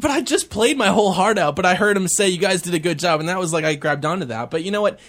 [0.00, 1.56] but I just played my whole heart out.
[1.56, 3.64] But I heard him say, "You guys did a good job," and that was like
[3.64, 4.48] I grabbed onto that.
[4.48, 5.00] But you know what?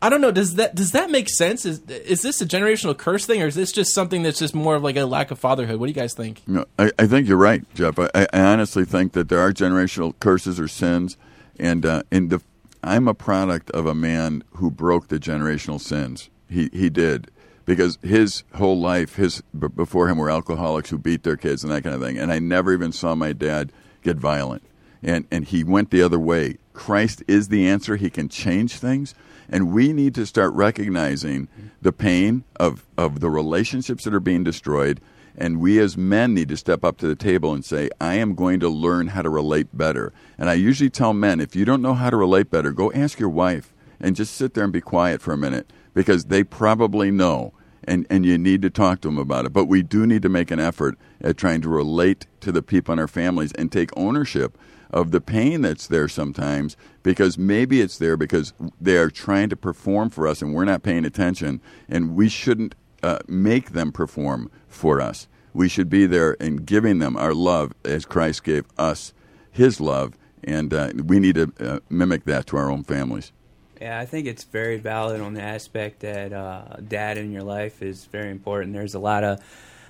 [0.00, 0.30] I don't know.
[0.30, 1.66] Does that does that make sense?
[1.66, 4.76] Is is this a generational curse thing, or is this just something that's just more
[4.76, 5.80] of like a lack of fatherhood?
[5.80, 6.42] What do you guys think?
[6.46, 7.98] No, I, I think you're right, Jeff.
[7.98, 11.16] I, I honestly think that there are generational curses or sins,
[11.58, 12.40] and uh, and the,
[12.84, 16.30] I'm a product of a man who broke the generational sins.
[16.48, 17.30] He he did
[17.64, 21.82] because his whole life, his before him were alcoholics who beat their kids and that
[21.82, 22.16] kind of thing.
[22.18, 23.72] And I never even saw my dad
[24.02, 24.62] get violent,
[25.02, 26.58] and and he went the other way.
[26.72, 27.96] Christ is the answer.
[27.96, 29.14] He can change things.
[29.48, 31.48] And we need to start recognizing
[31.80, 35.00] the pain of, of the relationships that are being destroyed.
[35.36, 38.34] And we as men need to step up to the table and say, I am
[38.34, 40.12] going to learn how to relate better.
[40.36, 43.18] And I usually tell men, if you don't know how to relate better, go ask
[43.18, 47.10] your wife and just sit there and be quiet for a minute because they probably
[47.10, 47.52] know.
[47.84, 49.52] And, and you need to talk to them about it.
[49.54, 52.92] But we do need to make an effort at trying to relate to the people
[52.92, 54.58] in our families and take ownership
[54.90, 59.56] of the pain that's there sometimes because maybe it's there because they are trying to
[59.56, 64.50] perform for us and we're not paying attention and we shouldn't uh, make them perform
[64.66, 65.28] for us.
[65.52, 69.12] We should be there and giving them our love as Christ gave us
[69.50, 70.14] his love
[70.44, 73.32] and uh, we need to uh, mimic that to our own families.
[73.80, 77.80] Yeah, I think it's very valid on the aspect that uh, dad in your life
[77.80, 78.72] is very important.
[78.72, 79.40] There's a lot of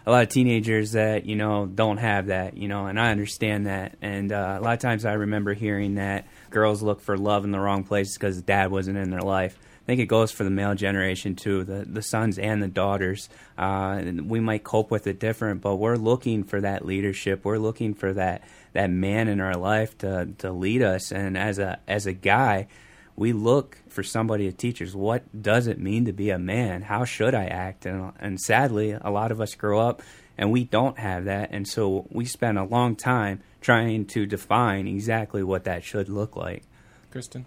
[0.06, 3.66] a lot of teenagers that you know don't have that, you know, and I understand
[3.66, 3.96] that.
[4.00, 7.50] And uh, a lot of times I remember hearing that girls look for love in
[7.50, 9.58] the wrong places because dad wasn't in their life.
[9.82, 13.28] I think it goes for the male generation too, the the sons and the daughters.
[13.56, 17.44] Uh, we might cope with it different, but we're looking for that leadership.
[17.44, 18.42] We're looking for that
[18.74, 21.10] that man in our life to to lead us.
[21.10, 22.68] And as a as a guy,
[23.18, 26.82] we look for somebody to teach us what does it mean to be a man.
[26.82, 27.84] How should I act?
[27.84, 30.02] And and sadly, a lot of us grow up
[30.38, 34.86] and we don't have that, and so we spend a long time trying to define
[34.86, 36.62] exactly what that should look like.
[37.10, 37.44] Kristen.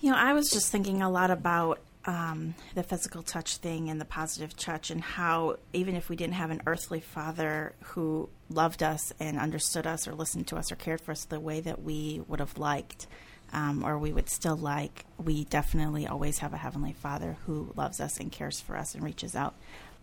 [0.00, 4.00] You know, I was just thinking a lot about um, the physical touch thing and
[4.00, 8.82] the positive touch, and how even if we didn't have an earthly father who loved
[8.82, 11.82] us and understood us or listened to us or cared for us the way that
[11.82, 13.06] we would have liked,
[13.52, 18.00] um, or we would still like, we definitely always have a heavenly father who loves
[18.00, 19.54] us and cares for us and reaches out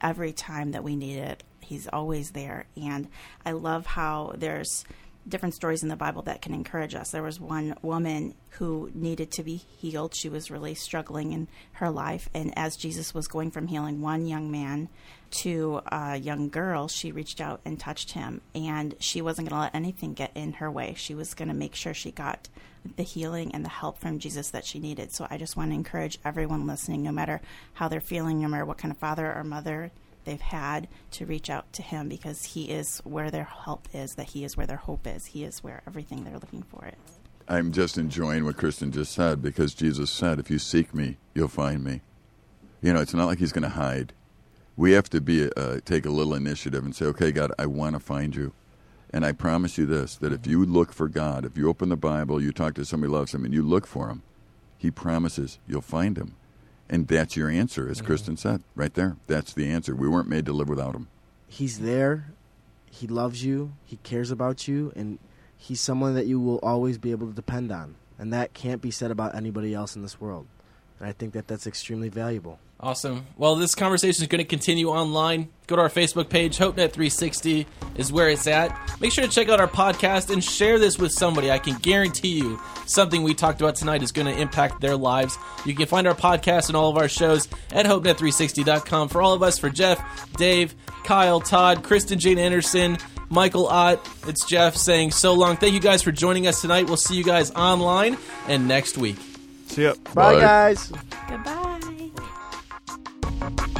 [0.01, 1.43] every time that we need it.
[1.61, 2.65] He's always there.
[2.75, 3.07] And
[3.45, 4.85] I love how there's
[5.29, 7.11] different stories in the Bible that can encourage us.
[7.11, 10.15] There was one woman who needed to be healed.
[10.15, 12.29] She was really struggling in her life.
[12.33, 14.89] And as Jesus was going from healing one young man
[15.31, 18.41] to a young girl, she reached out and touched him.
[18.53, 20.95] And she wasn't going to let anything get in her way.
[20.97, 22.49] She was going to make sure she got
[22.95, 25.11] the healing and the help from Jesus that she needed.
[25.11, 27.41] So I just want to encourage everyone listening, no matter
[27.73, 29.91] how they're feeling, no matter what kind of father or mother
[30.29, 34.27] they've had to reach out to him because he is where their help is, that
[34.29, 37.19] he is where their hope is, he is where everything they're looking for is.
[37.47, 41.47] I'm just enjoying what Kristen just said because Jesus said, if you seek me, you'll
[41.47, 42.01] find me.
[42.79, 44.13] You know, it's not like he's going to hide.
[44.77, 47.95] We have to be uh, take a little initiative and say, okay, God, I want
[47.95, 48.53] to find you.
[49.11, 51.97] And I promise you this that if you look for God, if you open the
[51.97, 54.21] Bible, you talk to somebody who loves him, and you look for him,
[54.77, 56.35] he promises you'll find him.
[56.89, 58.07] And that's your answer, as mm-hmm.
[58.07, 59.17] Kristen said, right there.
[59.27, 59.95] That's the answer.
[59.95, 61.07] We weren't made to live without him.
[61.47, 62.31] He's there.
[62.89, 63.73] He loves you.
[63.85, 64.91] He cares about you.
[64.95, 65.19] And
[65.55, 67.95] he's someone that you will always be able to depend on.
[68.17, 70.47] And that can't be said about anybody else in this world.
[70.99, 72.59] And I think that that's extremely valuable.
[72.81, 73.25] Awesome.
[73.35, 75.49] Well, this conversation is going to continue online.
[75.67, 76.57] Go to our Facebook page.
[76.57, 77.65] HopeNet360
[77.97, 78.73] is where it's at.
[79.01, 81.51] Make sure to check out our podcast and share this with somebody.
[81.51, 85.37] I can guarantee you something we talked about tonight is going to impact their lives.
[85.65, 89.09] You can find our podcast and all of our shows at HopeNet360.com.
[89.09, 90.73] For all of us, for Jeff, Dave,
[91.03, 95.57] Kyle, Todd, Kristen Jane Anderson, Michael Ott, it's Jeff saying so long.
[95.57, 96.87] Thank you guys for joining us tonight.
[96.87, 98.17] We'll see you guys online
[98.47, 99.17] and next week.
[99.67, 99.95] See ya.
[100.15, 100.39] Bye, Bye.
[100.39, 100.93] guys.
[101.27, 101.68] Goodbye.
[103.55, 103.78] Bye.